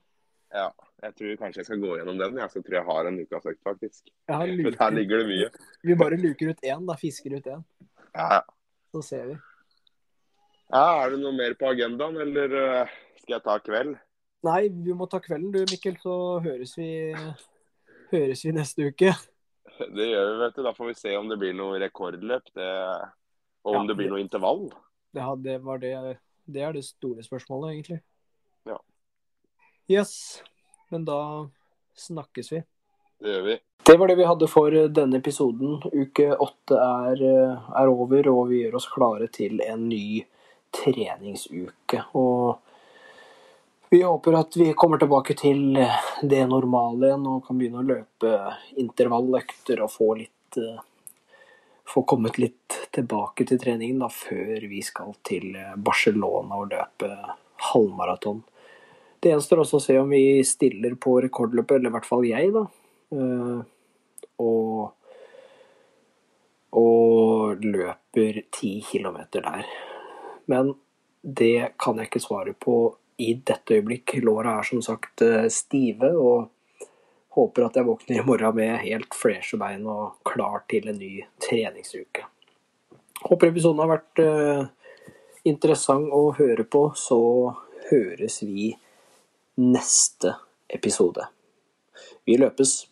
Ja, 0.49 0.67
jeg 1.05 1.15
tror 1.15 1.39
kanskje 1.45 1.62
jeg 1.62 1.69
skal 1.69 1.81
gå 1.85 1.93
gjennom 1.99 2.19
den. 2.19 2.41
Jeg 2.41 2.51
tror 2.65 2.77
jeg 2.79 2.88
har 2.89 3.09
en 3.12 3.21
ukas 3.23 3.47
økt, 3.53 3.62
faktisk. 3.69 4.12
Men 4.27 4.79
her 4.81 4.91
ligger 4.97 5.23
det 5.23 5.29
mye. 5.29 5.49
vi 5.85 5.95
bare 6.03 6.19
luker 6.19 6.51
ut 6.51 6.65
én, 6.65 6.83
da. 6.89 6.97
Fisker 6.99 7.38
ut 7.39 7.47
én. 7.55 7.63
Ja, 8.17 8.41
Så 8.91 9.05
ser 9.05 9.25
vi. 9.31 9.39
ja 10.73 10.85
Er 11.05 11.12
det 11.15 11.19
noe 11.23 11.31
mer 11.38 11.53
på 11.55 11.71
agendaen, 11.71 12.17
eller 12.19 12.59
eh, 12.65 12.95
skal 13.21 13.38
jeg 13.38 13.45
ta 13.47 13.59
kveld? 13.63 13.95
Nei, 14.47 14.69
vi 14.71 14.95
må 14.95 15.08
ta 15.12 15.19
kvelden 15.19 15.52
du, 15.52 15.60
Mikkel, 15.67 15.97
så 15.99 16.13
høres 16.43 16.78
vi, 16.80 16.89
høres 18.13 18.43
vi 18.45 18.54
neste 18.56 18.88
uke. 18.88 19.12
Det 19.80 20.06
gjør 20.08 20.30
vi, 20.30 20.38
vet 20.43 20.56
du. 20.56 20.62
Da 20.63 20.73
får 20.75 20.91
vi 20.91 20.95
se 20.99 21.15
om 21.19 21.28
det 21.32 21.39
blir 21.41 21.56
noe 21.58 21.80
rekordløp. 21.82 22.52
Det... 22.56 22.69
Og 23.67 23.75
om 23.75 23.84
Ja, 23.84 23.89
det 23.89 23.97
blir 23.99 24.12
noe 24.13 24.21
intervall. 24.23 24.69
Det, 25.12 25.23
det, 25.43 25.58
var 25.65 25.82
det, 25.84 25.93
det 26.47 26.63
er 26.63 26.75
det 26.75 26.86
store 26.88 27.23
spørsmålet, 27.25 27.73
egentlig. 27.73 27.99
Ja. 28.69 28.78
Yes. 29.91 30.13
Men 30.93 31.04
da 31.08 31.19
snakkes 31.99 32.54
vi. 32.54 32.63
Det 33.19 33.36
gjør 33.36 33.45
vi. 33.49 33.58
Det 33.89 33.97
var 33.97 34.12
det 34.12 34.17
vi 34.19 34.28
hadde 34.30 34.47
for 34.47 34.80
denne 34.93 35.19
episoden. 35.19 35.80
Uke 35.91 36.32
åtte 36.36 36.80
er, 36.80 37.23
er 37.75 37.91
over, 37.91 38.32
og 38.32 38.41
vi 38.52 38.63
gjør 38.63 38.80
oss 38.80 38.88
klare 38.91 39.28
til 39.34 39.60
en 39.65 39.88
ny 39.89 40.21
treningsuke. 40.75 42.04
Og 42.15 42.60
vi 43.89 44.02
håper 44.04 44.38
at 44.39 44.58
vi 44.58 44.73
kommer 44.78 45.02
tilbake 45.02 45.36
til 45.38 45.80
det 46.21 46.43
normale 46.49 47.10
igjen 47.10 47.25
og 47.30 47.41
kan 47.47 47.58
begynne 47.60 47.82
å 47.82 47.89
løpe 47.89 48.36
intervalløkter 48.82 49.82
og 49.86 49.91
få 49.93 50.13
litt 50.21 50.62
eh, 50.62 50.86
Få 51.89 52.04
kommet 52.06 52.36
litt 52.38 52.75
tilbake 52.93 53.47
til 53.49 53.58
treningen 53.58 54.04
da, 54.04 54.12
før 54.13 54.62
vi 54.69 54.78
skal 54.86 55.15
til 55.25 55.56
Barcelona 55.82 56.60
og 56.62 56.67
løpe 56.69 57.08
halvmaraton. 57.71 58.43
Det 59.19 59.34
gjenstår 59.34 59.63
også 59.63 59.80
å 59.80 59.84
se 59.84 59.95
om 59.99 60.13
vi 60.13 60.39
stiller 60.47 60.93
på 61.02 61.17
rekordløpet, 61.25 61.80
eller 61.80 61.91
i 61.91 61.95
hvert 61.97 62.08
fall 62.08 62.28
jeg, 62.28 62.54
da. 62.56 62.62
Eh, 63.15 63.58
og, 64.45 64.93
og 66.80 67.65
løper 67.65 68.43
ti 68.56 68.71
kilometer 68.86 69.43
der. 69.43 69.67
Men 70.49 70.71
det 71.21 71.73
kan 71.82 71.99
jeg 71.99 72.12
ikke 72.12 72.23
svare 72.23 72.56
på 72.56 72.78
i 73.19 73.34
dette 73.45 73.77
øyeblikk. 73.77 74.17
Låra 74.23 74.58
er 74.60 74.67
som 74.67 74.82
sagt 74.84 75.21
eh, 75.25 75.47
stive, 75.51 76.12
og 76.15 76.49
håper 77.38 77.67
at 77.67 77.79
jeg 77.79 77.88
våkner 77.88 78.19
i 78.19 78.25
morgen 78.25 78.58
med 78.58 78.82
helt 78.84 79.15
freshe 79.15 79.60
bein 79.60 79.86
og 79.88 80.19
klar 80.27 80.63
til 80.71 80.89
en 80.89 80.99
ny 80.99 81.13
treningsuke. 81.43 82.25
Håper 83.19 83.51
episoden 83.51 83.84
har 83.84 83.91
vært 83.91 84.21
eh, 84.23 84.62
interessant 85.49 86.12
å 86.15 86.29
høre 86.38 86.65
på, 86.65 86.89
så 86.95 87.19
høres 87.89 88.41
vi 88.45 88.71
neste 89.60 90.36
episode. 90.69 91.27
Vi 92.25 92.38
løpes. 92.39 92.89